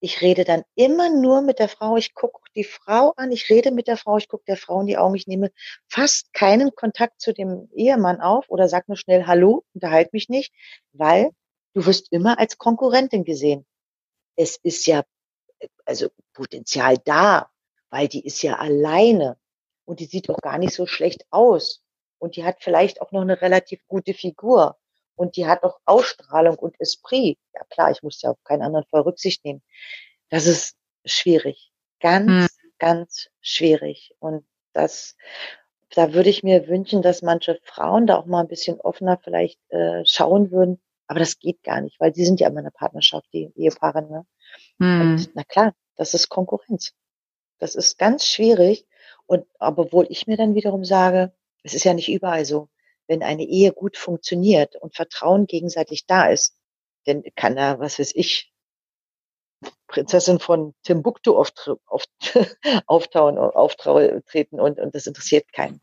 [0.02, 3.70] ich rede dann immer nur mit der Frau, ich gucke die Frau an, ich rede
[3.70, 5.52] mit der Frau, ich gucke der Frau in die Augen, ich nehme
[5.88, 10.52] fast keinen Kontakt zu dem Ehemann auf oder sag nur schnell Hallo, unterhalte mich nicht,
[10.92, 11.30] weil
[11.74, 13.64] du wirst immer als Konkurrentin gesehen.
[14.34, 15.04] Es ist ja
[15.84, 17.48] also Potenzial da,
[17.90, 19.38] weil die ist ja alleine
[19.84, 21.80] und die sieht auch gar nicht so schlecht aus.
[22.18, 24.76] Und die hat vielleicht auch noch eine relativ gute Figur
[25.14, 27.38] und die hat auch Ausstrahlung und Esprit.
[27.54, 29.62] Ja klar, ich muss ja auf keinen anderen voll Rücksicht nehmen.
[30.30, 31.72] Das ist schwierig.
[32.00, 32.70] Ganz, hm.
[32.78, 34.14] ganz schwierig.
[34.18, 35.16] Und das,
[35.90, 39.60] da würde ich mir wünschen, dass manche Frauen da auch mal ein bisschen offener vielleicht
[39.70, 40.80] äh, schauen würden.
[41.06, 44.02] Aber das geht gar nicht, weil sie sind ja immer in der Partnerschaft, die Ehepaare.
[44.02, 44.26] Ne?
[44.78, 45.00] Hm.
[45.00, 46.92] Und na klar, das ist Konkurrenz.
[47.58, 48.86] Das ist ganz schwierig.
[49.26, 51.32] Und aber obwohl ich mir dann wiederum sage,
[51.62, 52.68] es ist ja nicht überall so
[53.06, 56.54] wenn eine Ehe gut funktioniert und Vertrauen gegenseitig da ist,
[57.04, 58.52] dann kann da, was weiß ich,
[59.86, 61.70] Prinzessin von Timbuktu oft
[62.86, 65.80] auftauen, auftreten und, und das interessiert keinen.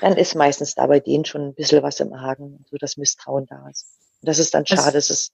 [0.00, 3.46] Dann ist meistens da bei denen schon ein bisschen was im Hagen, so das Misstrauen
[3.46, 3.86] da ist.
[4.20, 5.32] Und das ist dann schade, das ist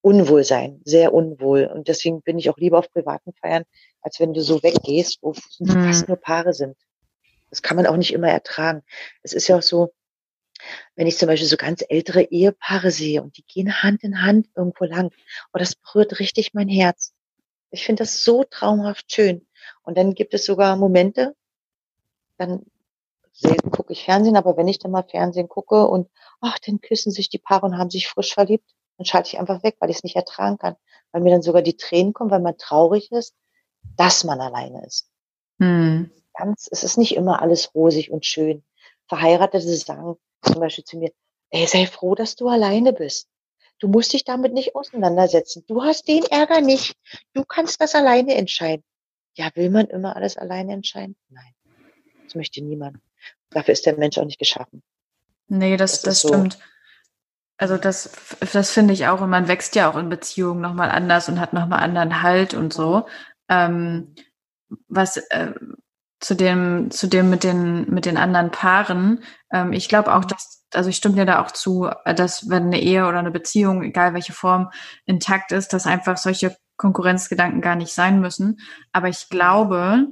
[0.00, 1.64] Unwohlsein, sehr unwohl.
[1.66, 3.64] Und deswegen bin ich auch lieber auf privaten Feiern,
[4.00, 6.04] als wenn du so weggehst, wo fast mhm.
[6.08, 6.76] nur Paare sind.
[7.50, 8.82] Das kann man auch nicht immer ertragen.
[9.22, 9.92] Es ist ja auch so,
[10.94, 14.48] wenn ich zum Beispiel so ganz ältere Ehepaare sehe und die gehen Hand in Hand
[14.54, 15.10] irgendwo lang,
[15.52, 17.14] oh, das berührt richtig mein Herz.
[17.70, 19.46] Ich finde das so traumhaft schön.
[19.82, 21.34] Und dann gibt es sogar Momente,
[22.36, 22.64] dann
[23.32, 26.08] selten gucke ich Fernsehen, aber wenn ich dann mal Fernsehen gucke und
[26.40, 29.62] ach, dann küssen sich die Paare und haben sich frisch verliebt, dann schalte ich einfach
[29.62, 30.76] weg, weil ich es nicht ertragen kann.
[31.10, 33.34] Weil mir dann sogar die Tränen kommen, weil man traurig ist,
[33.96, 35.10] dass man alleine ist.
[35.58, 36.10] Hm.
[36.34, 38.64] Ganz, es ist nicht immer alles rosig und schön.
[39.12, 41.12] Verheiratete sagen, zum Beispiel zu mir,
[41.50, 43.28] ey, sei froh, dass du alleine bist.
[43.78, 45.64] Du musst dich damit nicht auseinandersetzen.
[45.66, 46.96] Du hast den Ärger nicht.
[47.34, 48.82] Du kannst das alleine entscheiden.
[49.34, 51.14] Ja, will man immer alles alleine entscheiden?
[51.28, 51.52] Nein.
[52.24, 52.96] Das möchte niemand.
[53.50, 54.82] Dafür ist der Mensch auch nicht geschaffen.
[55.48, 56.54] Nee, das, das, das stimmt.
[56.54, 56.58] So.
[57.58, 58.10] Also das,
[58.52, 59.20] das finde ich auch.
[59.20, 62.72] Und man wächst ja auch in Beziehungen nochmal anders und hat nochmal anderen Halt und
[62.72, 63.04] so.
[63.50, 64.14] Ähm,
[64.88, 65.52] was, äh,
[66.22, 69.22] zu dem, zu dem mit den, mit den anderen Paaren.
[69.52, 72.80] Ähm, ich glaube auch, dass, also ich stimme dir da auch zu, dass wenn eine
[72.80, 74.70] Ehe oder eine Beziehung, egal welche Form,
[75.04, 78.60] intakt ist, dass einfach solche Konkurrenzgedanken gar nicht sein müssen.
[78.92, 80.06] Aber ich glaube,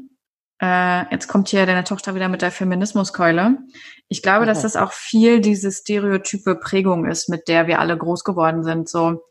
[0.60, 3.58] äh, jetzt kommt hier deine Tochter wieder mit der Feminismuskeule.
[4.08, 8.24] Ich glaube, dass das auch viel diese stereotype Prägung ist, mit der wir alle groß
[8.24, 8.88] geworden sind.
[8.88, 9.22] So,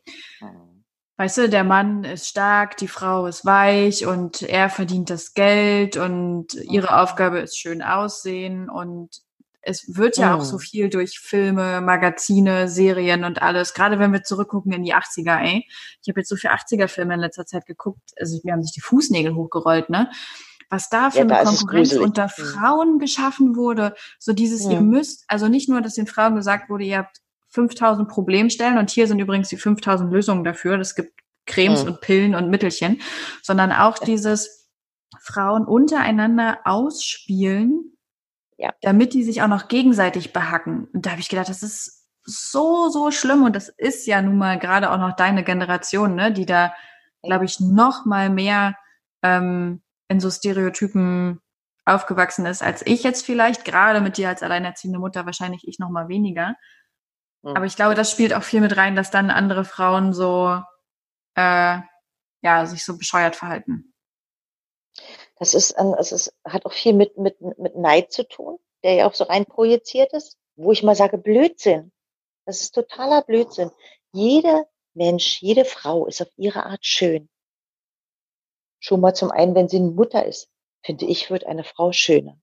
[1.19, 5.97] weißt du, der Mann ist stark, die Frau ist weich und er verdient das Geld
[5.97, 9.09] und ihre Aufgabe ist schön aussehen und
[9.61, 10.59] es wird ja auch so oh.
[10.59, 13.73] viel durch Filme, Magazine, Serien und alles.
[13.73, 15.67] Gerade wenn wir zurückgucken in die 80er, ey.
[16.01, 18.13] Ich habe jetzt so viele 80er-Filme in letzter Zeit geguckt.
[18.17, 20.09] Also wir haben sich die Fußnägel hochgerollt, ne?
[20.69, 22.41] Was da für ja, eine Konkurrenz unter mhm.
[22.41, 23.93] Frauen geschaffen wurde.
[24.19, 24.71] So dieses, ja.
[24.71, 27.17] ihr müsst, also nicht nur, dass den Frauen gesagt wurde, ihr habt
[27.49, 30.79] 5000 Problemstellen und hier sind übrigens die 5000 Lösungen dafür.
[30.79, 31.91] Es gibt Cremes mhm.
[31.91, 33.01] und Pillen und Mittelchen,
[33.41, 34.69] sondern auch dieses
[35.19, 37.97] Frauen untereinander ausspielen,
[38.57, 38.71] ja.
[38.81, 40.87] damit die sich auch noch gegenseitig behacken.
[40.93, 44.37] Und da habe ich gedacht, das ist so, so schlimm und das ist ja nun
[44.37, 46.73] mal gerade auch noch deine Generation, ne, die da,
[47.23, 48.75] glaube ich, noch mal mehr
[49.23, 51.39] ähm, in so Stereotypen
[51.85, 55.89] aufgewachsen ist, als ich jetzt vielleicht, gerade mit dir als alleinerziehende Mutter, wahrscheinlich ich noch
[55.89, 56.55] mal weniger.
[57.41, 57.55] Mhm.
[57.55, 60.61] Aber ich glaube, das spielt auch viel mit rein, dass dann andere Frauen so,
[61.35, 61.77] äh,
[62.41, 63.93] ja, sich so bescheuert verhalten.
[65.37, 69.07] Das ist, es ist, hat auch viel mit, mit, mit Neid zu tun, der ja
[69.07, 71.91] auch so rein projiziert ist, wo ich mal sage, Blödsinn.
[72.45, 73.71] Das ist totaler Blödsinn.
[74.11, 77.29] Jeder Mensch, jede Frau ist auf ihre Art schön.
[78.79, 80.49] Schon mal zum einen, wenn sie eine Mutter ist,
[80.83, 82.37] finde ich, wird eine Frau schöner.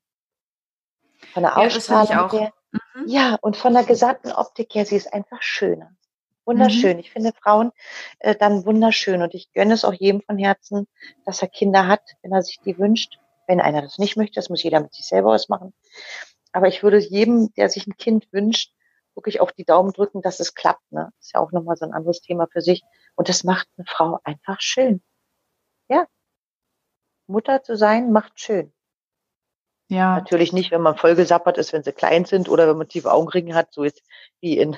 [1.32, 2.53] Von der Ausstrahlung her,
[2.95, 3.07] mhm.
[3.07, 5.93] ja, und von der gesamten Optik her, sie ist einfach schöner.
[6.45, 6.95] Wunderschön.
[6.95, 7.01] Mhm.
[7.01, 7.72] Ich finde Frauen
[8.20, 10.87] äh, dann wunderschön und ich gönne es auch jedem von Herzen,
[11.24, 13.18] dass er Kinder hat, wenn er sich die wünscht.
[13.49, 15.72] Wenn einer das nicht möchte, das muss jeder mit sich selber ausmachen.
[16.53, 18.72] Aber ich würde jedem, der sich ein Kind wünscht,
[19.14, 20.91] wirklich auch die Daumen drücken, dass es klappt.
[20.93, 21.12] Ne?
[21.20, 22.83] Ist ja auch nochmal so ein anderes Thema für sich.
[23.14, 25.03] Und das macht eine Frau einfach schön.
[25.89, 26.07] Ja.
[27.27, 28.72] Mutter zu sein macht schön.
[29.89, 30.16] Ja.
[30.16, 33.55] Natürlich nicht, wenn man vollgesappert ist, wenn sie klein sind oder wenn man tiefe Augenringe
[33.55, 34.03] hat, so ist
[34.41, 34.76] wie in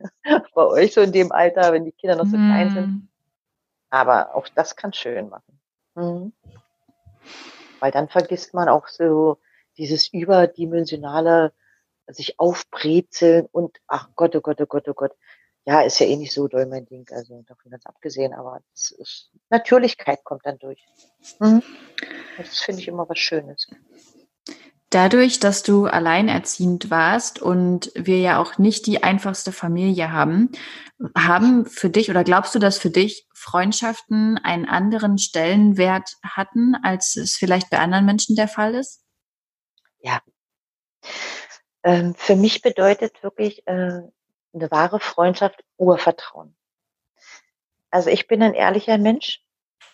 [0.54, 2.50] bei euch so in dem Alter, wenn die Kinder noch so mm.
[2.50, 2.86] klein sind.
[2.86, 3.08] Mhm.
[3.90, 5.60] Aber auch das kann schön machen.
[5.94, 6.32] Mhm.
[7.80, 9.38] Weil dann vergisst man auch so
[9.76, 11.52] dieses überdimensionale
[12.08, 15.12] sich aufbrezeln und ach Gott, oh Gott, oh Gott, oh Gott.
[15.64, 19.32] Ja, ist ja eh nicht so doll mein Ding, also davon ganz abgesehen, aber ist,
[19.50, 20.86] Natürlichkeit kommt dann durch.
[21.40, 21.62] Mhm.
[22.36, 23.66] Das finde ich immer was Schönes.
[24.90, 30.50] Dadurch, dass du alleinerziehend warst und wir ja auch nicht die einfachste Familie haben,
[31.16, 37.16] haben für dich oder glaubst du, dass für dich Freundschaften einen anderen Stellenwert hatten, als
[37.16, 39.04] es vielleicht bei anderen Menschen der Fall ist?
[39.98, 40.20] Ja.
[41.82, 44.02] Ähm, für mich bedeutet wirklich äh,
[44.54, 46.56] eine wahre Freundschaft Urvertrauen.
[47.90, 49.42] Also ich bin ein ehrlicher Mensch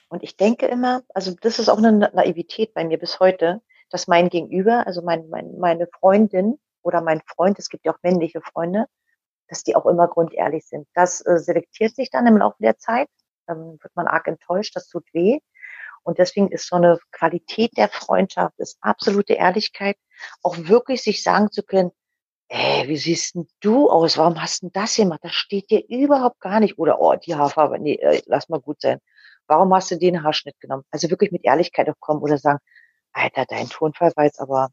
[0.08, 3.62] und ich denke immer, also das ist auch eine Naivität bei mir bis heute
[3.92, 7.98] dass mein Gegenüber, also mein, mein, meine Freundin oder mein Freund, es gibt ja auch
[8.02, 8.86] männliche Freunde,
[9.48, 10.88] dass die auch immer grundehrlich sind.
[10.94, 13.08] Das äh, selektiert sich dann im Laufe der Zeit.
[13.46, 15.38] Dann wird man arg enttäuscht, das tut weh.
[16.04, 19.96] Und deswegen ist so eine Qualität der Freundschaft, ist absolute Ehrlichkeit,
[20.42, 21.92] auch wirklich sich sagen zu können,
[22.48, 24.18] ey, wie siehst denn du aus?
[24.18, 25.20] Warum hast du das gemacht?
[25.22, 26.78] Das steht dir überhaupt gar nicht.
[26.78, 28.98] Oder, oh, die Haarfarbe, nee, äh, lass mal gut sein.
[29.46, 30.84] Warum hast du den Haarschnitt genommen?
[30.90, 32.58] Also wirklich mit Ehrlichkeit auch kommen oder sagen,
[33.12, 34.70] Alter, dein Tonfall war jetzt aber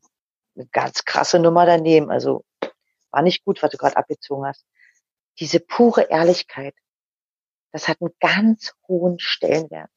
[0.55, 2.09] eine ganz krasse Nummer daneben.
[2.09, 2.45] Also
[3.11, 4.65] war nicht gut, was du gerade abgezogen hast.
[5.39, 6.75] Diese pure Ehrlichkeit,
[7.71, 9.89] das hat einen ganz hohen Stellenwert.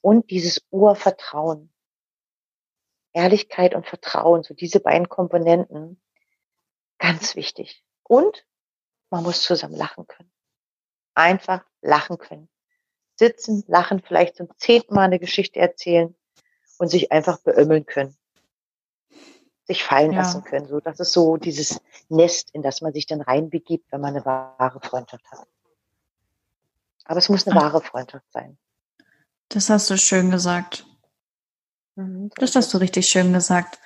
[0.00, 1.72] Und dieses Urvertrauen.
[3.14, 6.00] Ehrlichkeit und Vertrauen, so diese beiden Komponenten,
[6.98, 7.84] ganz wichtig.
[8.02, 8.46] Und
[9.10, 10.32] man muss zusammen lachen können.
[11.14, 12.48] Einfach lachen können.
[13.16, 16.16] Sitzen, lachen, vielleicht zum zehnten Mal eine Geschichte erzählen
[16.82, 18.16] und sich einfach beömmeln können.
[19.68, 20.22] Sich fallen ja.
[20.22, 20.66] lassen können.
[20.66, 24.26] So, das ist so dieses Nest, in das man sich dann reinbegibt, wenn man eine
[24.26, 25.46] wahre Freundschaft hat.
[27.04, 27.62] Aber es muss eine Ach.
[27.62, 28.58] wahre Freundschaft sein.
[29.48, 30.84] Das hast du schön gesagt.
[31.94, 33.78] Mhm, das hast du richtig schön gesagt.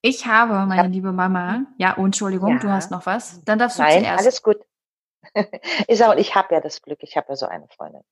[0.00, 2.58] Ich habe, meine ich liebe Mama, ja, oh, Entschuldigung, ja.
[2.58, 3.40] du hast noch was.
[3.44, 4.18] Dann darfst du Nein, zuerst.
[4.18, 4.58] alles gut.
[5.86, 8.02] ist auch, ich habe ja das Glück, ich habe ja so eine Freundin.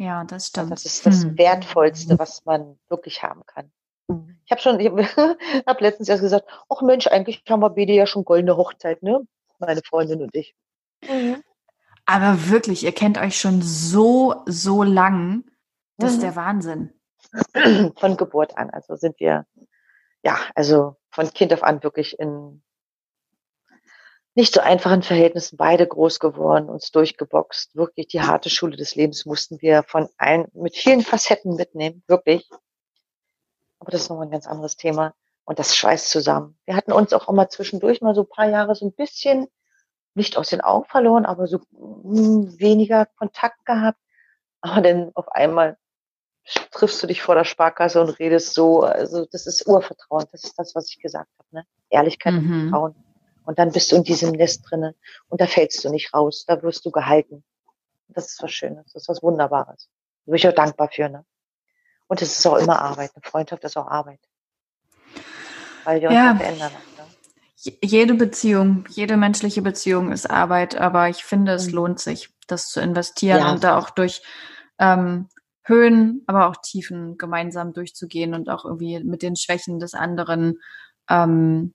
[0.00, 0.72] Ja, das stimmt.
[0.72, 1.36] Das ist das hm.
[1.36, 3.70] Wertvollste, was man wirklich haben kann.
[4.10, 4.38] Hm.
[4.46, 8.06] Ich habe schon, ich habe letztens erst gesagt, ach Mensch, eigentlich haben wir beide ja
[8.06, 9.20] schon goldene Hochzeit, ne?
[9.58, 10.54] Meine Freundin und ich.
[11.06, 11.44] Mhm.
[12.06, 15.44] Aber wirklich, ihr kennt euch schon so, so lang.
[15.98, 16.16] Das mhm.
[16.16, 16.94] ist der Wahnsinn.
[17.98, 18.70] Von Geburt an.
[18.70, 19.44] Also sind wir,
[20.22, 22.62] ja, also von Kind auf an wirklich in
[24.40, 27.76] nicht so einfachen Verhältnissen beide groß geworden, uns durchgeboxt.
[27.76, 32.48] Wirklich die harte Schule des Lebens mussten wir von allen, mit vielen Facetten mitnehmen, wirklich.
[33.78, 35.12] Aber das ist nochmal ein ganz anderes Thema.
[35.44, 36.58] Und das schweißt zusammen.
[36.64, 39.46] Wir hatten uns auch immer zwischendurch mal so ein paar Jahre so ein bisschen
[40.14, 43.98] nicht aus den Augen verloren, aber so hm, weniger Kontakt gehabt.
[44.62, 45.76] Aber dann auf einmal
[46.70, 48.84] triffst du dich vor der Sparkasse und redest so.
[48.84, 50.24] Also das ist Urvertrauen.
[50.32, 51.48] Das ist das, was ich gesagt habe.
[51.50, 51.66] Ne?
[51.90, 52.38] Ehrlichkeit mhm.
[52.38, 53.09] und Vertrauen.
[53.44, 54.94] Und dann bist du in diesem Nest drinnen
[55.28, 57.44] und da fällst du nicht raus, da wirst du gehalten.
[58.08, 59.88] Das ist was Schönes, das ist was Wunderbares.
[60.26, 61.08] Da bin ich auch dankbar für.
[61.08, 61.24] Ne?
[62.08, 63.12] Und es ist auch immer Arbeit.
[63.14, 64.20] Eine Freundschaft ist auch Arbeit.
[65.84, 66.34] Weil wir uns ja.
[66.34, 66.72] verändern.
[66.72, 67.04] Ne?
[67.82, 71.74] jede Beziehung, jede menschliche Beziehung ist Arbeit, aber ich finde, es mhm.
[71.74, 73.52] lohnt sich, das zu investieren ja.
[73.52, 74.22] und da auch durch
[74.78, 75.28] ähm,
[75.64, 80.58] Höhen, aber auch Tiefen gemeinsam durchzugehen und auch irgendwie mit den Schwächen des anderen
[81.08, 81.74] ähm,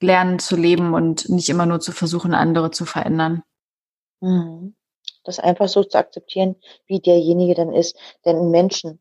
[0.00, 3.42] lernen zu leben und nicht immer nur zu versuchen, andere zu verändern.
[4.20, 4.74] Mhm.
[5.24, 7.96] Das einfach so zu akzeptieren, wie derjenige dann ist.
[8.24, 9.00] Denn einen Menschen,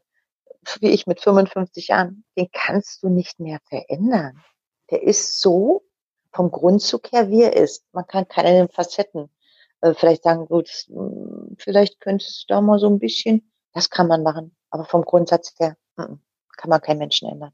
[0.80, 4.41] wie ich mit 55 Jahren, den kannst du nicht mehr verändern.
[4.89, 5.84] Der ist so
[6.34, 7.86] vom Grundzug her, wie er ist.
[7.91, 9.30] Man kann keine Facetten
[9.86, 14.08] äh, vielleicht sagen, gut, hm, vielleicht könntest du da mal so ein bisschen, das kann
[14.08, 14.56] man machen.
[14.70, 17.54] Aber vom Grundsatz her kann man keinen Menschen ändern.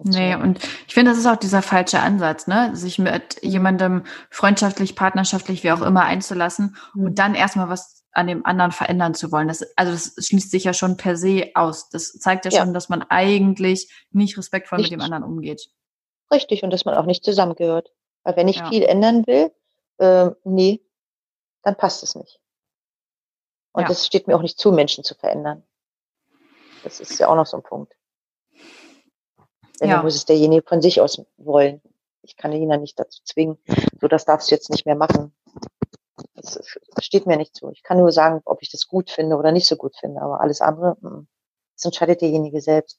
[0.00, 2.74] Nee, und ich finde, das ist auch dieser falsche Ansatz, ne?
[2.74, 7.06] Sich mit jemandem freundschaftlich, partnerschaftlich, wie auch immer einzulassen mhm.
[7.06, 9.48] und dann erstmal was an dem anderen verändern zu wollen.
[9.48, 11.88] Das, also das schließt sich ja schon per se aus.
[11.88, 12.60] Das zeigt ja, ja.
[12.60, 14.90] schon, dass man eigentlich nicht respektvoll nicht.
[14.90, 15.68] mit dem anderen umgeht.
[16.32, 17.90] Richtig, und dass man auch nicht zusammengehört.
[18.22, 18.68] Weil wenn ich ja.
[18.68, 19.52] viel ändern will,
[19.98, 20.80] äh, nee,
[21.62, 22.40] dann passt es nicht.
[23.72, 23.88] Und ja.
[23.88, 25.64] das steht mir auch nicht zu, Menschen zu verändern.
[26.84, 27.94] Das ist ja auch noch so ein Punkt.
[29.80, 29.96] Denn ja.
[29.96, 31.80] dann muss es derjenige von sich aus wollen.
[32.22, 33.58] Ich kann ihn ja nicht dazu zwingen,
[34.00, 35.34] so das darfst du jetzt nicht mehr machen.
[36.36, 36.58] Das
[36.98, 37.70] steht mir nicht zu.
[37.70, 40.22] Ich kann nur sagen, ob ich das gut finde oder nicht so gut finde.
[40.22, 41.26] Aber alles andere, mm,
[41.74, 42.98] das entscheidet derjenige selbst.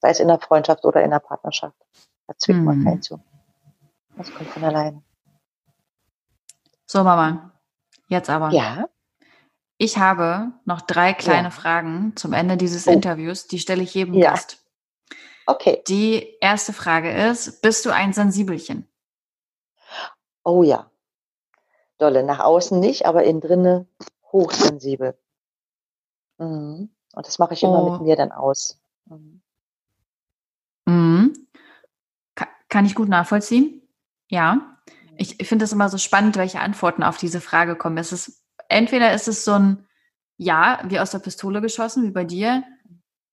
[0.00, 1.76] Sei es in der Freundschaft oder in der Partnerschaft.
[2.26, 2.84] Da zwingt man hm.
[2.84, 3.20] keinen zu.
[4.16, 5.02] Das kommt von alleine.
[6.86, 7.52] So, Mama.
[8.08, 8.50] Jetzt aber.
[8.50, 8.88] Ja.
[9.76, 11.50] Ich habe noch drei kleine ja.
[11.50, 12.90] Fragen zum Ende dieses oh.
[12.90, 13.46] Interviews.
[13.46, 14.30] Die stelle ich jedem ja.
[14.30, 14.58] Gast.
[15.48, 15.82] Okay.
[15.88, 18.86] Die erste Frage ist, bist du ein Sensibelchen?
[20.44, 20.90] Oh ja.
[21.96, 22.22] Dolle.
[22.22, 23.86] Nach außen nicht, aber innen drinne
[24.30, 25.18] hochsensibel.
[26.36, 26.90] Mhm.
[27.14, 27.92] Und das mache ich immer oh.
[27.92, 28.78] mit mir dann aus.
[29.06, 29.40] Mhm.
[30.84, 31.48] Mhm.
[32.68, 33.88] Kann ich gut nachvollziehen.
[34.28, 34.76] Ja.
[35.16, 37.96] Ich, ich finde es immer so spannend, welche Antworten auf diese Frage kommen.
[37.96, 39.88] Es ist, entweder ist es so ein
[40.36, 42.64] Ja, wie aus der Pistole geschossen, wie bei dir,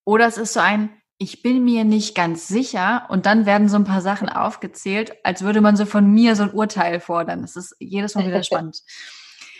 [0.06, 3.76] oder es ist so ein ich bin mir nicht ganz sicher und dann werden so
[3.76, 7.42] ein paar Sachen aufgezählt, als würde man so von mir so ein Urteil fordern.
[7.42, 8.82] Das ist jedes Mal wieder spannend.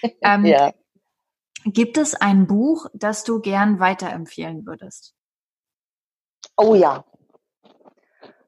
[0.22, 0.72] ähm, ja.
[1.64, 5.14] Gibt es ein Buch, das du gern weiterempfehlen würdest?
[6.56, 7.04] Oh ja.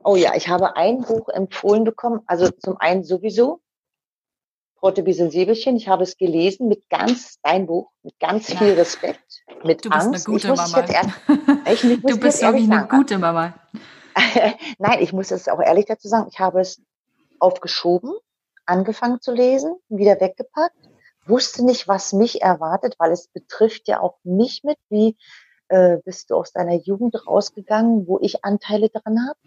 [0.05, 2.21] Oh ja, ich habe ein Buch empfohlen bekommen.
[2.27, 3.61] Also zum einen sowieso
[4.77, 5.77] Protobi Sensibelchen.
[5.77, 8.59] Ich habe es gelesen mit ganz, dein Buch, mit ganz ja.
[8.59, 9.25] viel Respekt,
[9.65, 10.27] mit du bist Angst.
[10.29, 10.87] eine gute Mama.
[11.65, 13.55] Ehrlich, ich, du bist wirklich eine gute Mama.
[14.79, 16.29] Nein, ich muss es auch ehrlich dazu sagen.
[16.31, 16.83] Ich habe es
[17.39, 18.13] aufgeschoben,
[18.67, 20.77] angefangen zu lesen, wieder weggepackt,
[21.27, 24.79] wusste nicht, was mich erwartet, weil es betrifft ja auch mich mit.
[24.89, 25.17] Wie
[25.69, 29.39] äh, bist du aus deiner Jugend rausgegangen, wo ich Anteile dran habe?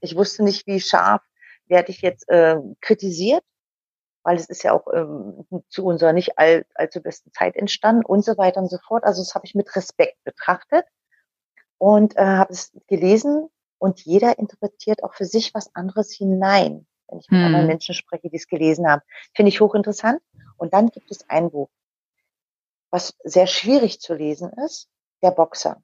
[0.00, 1.22] Ich wusste nicht, wie scharf
[1.66, 3.44] werde ich jetzt äh, kritisiert
[4.22, 8.24] weil es ist ja auch ähm, zu unserer nicht all, allzu besten Zeit entstanden und
[8.24, 9.04] so weiter und so fort.
[9.04, 10.84] Also das habe ich mit Respekt betrachtet
[11.78, 13.48] und äh, habe es gelesen
[13.78, 17.46] und jeder interpretiert auch für sich was anderes hinein, wenn ich mit hm.
[17.46, 19.02] anderen Menschen spreche, die es gelesen haben.
[19.34, 20.20] Finde ich hochinteressant.
[20.58, 21.70] Und dann gibt es ein Buch,
[22.90, 24.88] was sehr schwierig zu lesen ist,
[25.22, 25.82] Der Boxer.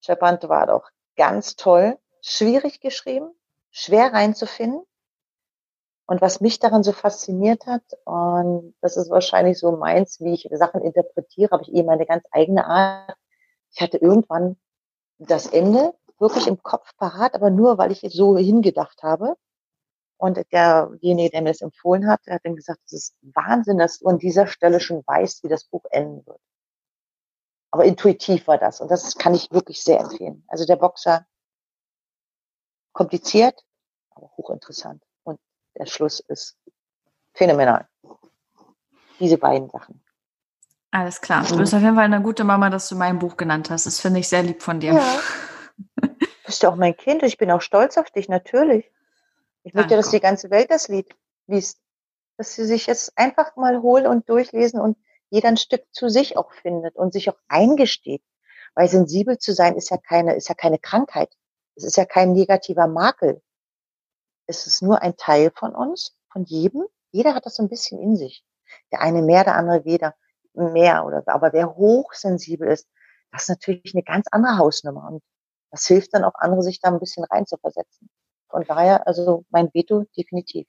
[0.00, 3.30] Shepard war doch ganz toll, schwierig geschrieben,
[3.70, 4.82] schwer reinzufinden
[6.06, 10.48] und was mich daran so fasziniert hat, und das ist wahrscheinlich so meins, wie ich
[10.52, 13.16] Sachen interpretiere, habe ich eben meine ganz eigene Art.
[13.72, 14.56] Ich hatte irgendwann
[15.18, 19.36] das Ende wirklich im Kopf parat, aber nur, weil ich so hingedacht habe.
[20.18, 23.98] Und derjenige, der mir das empfohlen hat, der hat dann gesagt, es ist Wahnsinn, dass
[23.98, 26.40] du an dieser Stelle schon weißt, wie das Buch enden wird.
[27.72, 28.80] Aber intuitiv war das.
[28.80, 30.44] Und das kann ich wirklich sehr empfehlen.
[30.46, 31.26] Also der Boxer,
[32.92, 33.64] kompliziert,
[34.10, 35.02] aber hochinteressant
[35.78, 36.56] der Schluss ist
[37.34, 37.86] phänomenal.
[39.18, 40.02] Diese beiden Sachen.
[40.90, 41.44] Alles klar.
[41.44, 43.86] Du bist auf jeden Fall eine gute Mama, dass du mein Buch genannt hast.
[43.86, 44.92] Das finde ich sehr lieb von dir.
[44.92, 45.20] Ja.
[45.96, 46.08] Du
[46.44, 47.22] bist ja auch mein Kind.
[47.22, 48.90] Ich bin auch stolz auf dich, natürlich.
[49.62, 51.14] Ich möchte, dass die ganze Welt das Lied
[51.46, 51.78] liest.
[52.36, 54.98] Dass sie sich jetzt einfach mal holen und durchlesen und
[55.30, 58.22] jeder ein Stück zu sich auch findet und sich auch eingesteht.
[58.74, 61.30] Weil sensibel zu sein ist ja keine, ist ja keine Krankheit.
[61.74, 63.40] Es ist ja kein negativer Makel
[64.46, 66.84] ist es nur ein Teil von uns, von jedem.
[67.10, 68.44] Jeder hat das so ein bisschen in sich.
[68.90, 70.14] Der eine mehr, der andere weder
[70.54, 72.86] mehr oder, aber wer hochsensibel ist,
[73.30, 75.22] das ist natürlich eine ganz andere Hausnummer und
[75.70, 78.10] das hilft dann auch andere, sich da ein bisschen rein zu versetzen.
[78.50, 80.68] Von daher, also mein Veto definitiv.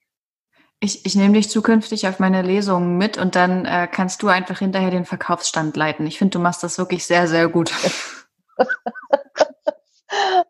[0.80, 4.58] Ich, ich nehme dich zukünftig auf meine Lesungen mit und dann äh, kannst du einfach
[4.58, 6.06] hinterher den Verkaufsstand leiten.
[6.06, 7.72] Ich finde, du machst das wirklich sehr, sehr gut.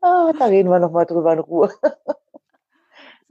[0.00, 1.72] ah, da reden wir nochmal drüber in Ruhe.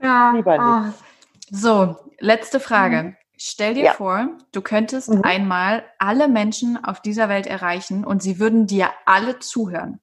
[0.04, 0.98] Ja, lieber nicht.
[0.98, 1.04] Oh.
[1.50, 3.02] So, letzte Frage.
[3.02, 3.16] Mhm.
[3.36, 3.92] Stell dir ja.
[3.94, 5.22] vor, du könntest mhm.
[5.22, 10.00] einmal alle Menschen auf dieser Welt erreichen und sie würden dir alle zuhören.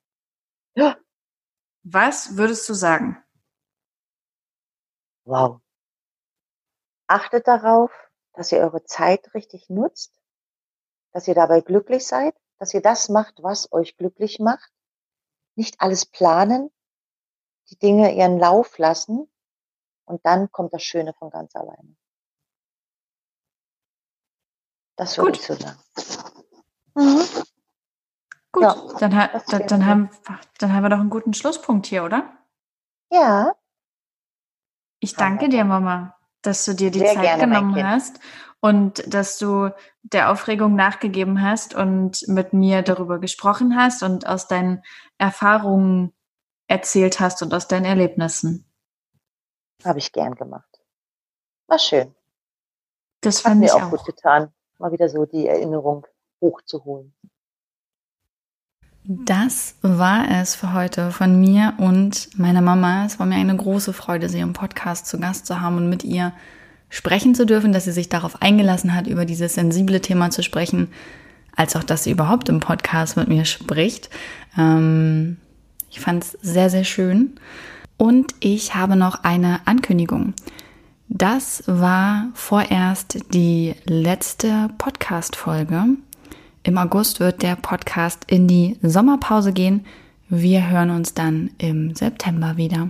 [0.76, 0.98] Ja.
[1.84, 3.23] Was würdest du sagen?
[5.23, 5.61] Wow.
[7.07, 7.91] Achtet darauf,
[8.34, 10.19] dass ihr eure Zeit richtig nutzt,
[11.11, 14.72] dass ihr dabei glücklich seid, dass ihr das macht, was euch glücklich macht.
[15.56, 16.72] Nicht alles planen,
[17.69, 19.30] die Dinge ihren Lauf lassen
[20.11, 21.95] und dann kommt das Schöne von ganz alleine.
[24.97, 25.79] Das würde ich so sagen.
[26.95, 27.21] Mhm.
[28.51, 30.09] Gut, ja, dann, ha dann, dann, haben,
[30.59, 32.38] dann haben wir doch einen guten Schlusspunkt hier, oder?
[33.09, 33.55] Ja.
[34.99, 38.19] Ich danke dir, Mama, dass du dir die Sehr Zeit gerne, genommen hast
[38.59, 39.69] und dass du
[40.03, 44.83] der Aufregung nachgegeben hast und mit mir darüber gesprochen hast und aus deinen
[45.17, 46.13] Erfahrungen
[46.67, 48.70] erzählt hast und aus deinen Erlebnissen.
[49.83, 50.79] Habe ich gern gemacht.
[51.67, 52.13] War schön.
[53.21, 56.05] Das fand Hat mir ich auch, auch gut getan, mal wieder so die Erinnerung
[56.41, 57.13] hochzuholen.
[59.03, 63.05] Das war es für heute von mir und meiner Mama.
[63.05, 66.03] Es war mir eine große Freude, sie im Podcast zu Gast zu haben und mit
[66.03, 66.33] ihr
[66.89, 70.91] sprechen zu dürfen, dass sie sich darauf eingelassen hat, über dieses sensible Thema zu sprechen,
[71.55, 74.09] als auch, dass sie überhaupt im Podcast mit mir spricht.
[74.57, 75.37] Ähm,
[75.89, 77.39] ich fand es sehr, sehr schön.
[78.02, 80.34] Und ich habe noch eine Ankündigung.
[81.07, 85.84] Das war vorerst die letzte Podcast-Folge.
[86.64, 89.86] Im August wird der Podcast in die Sommerpause gehen.
[90.30, 92.90] Wir hören uns dann im September wieder.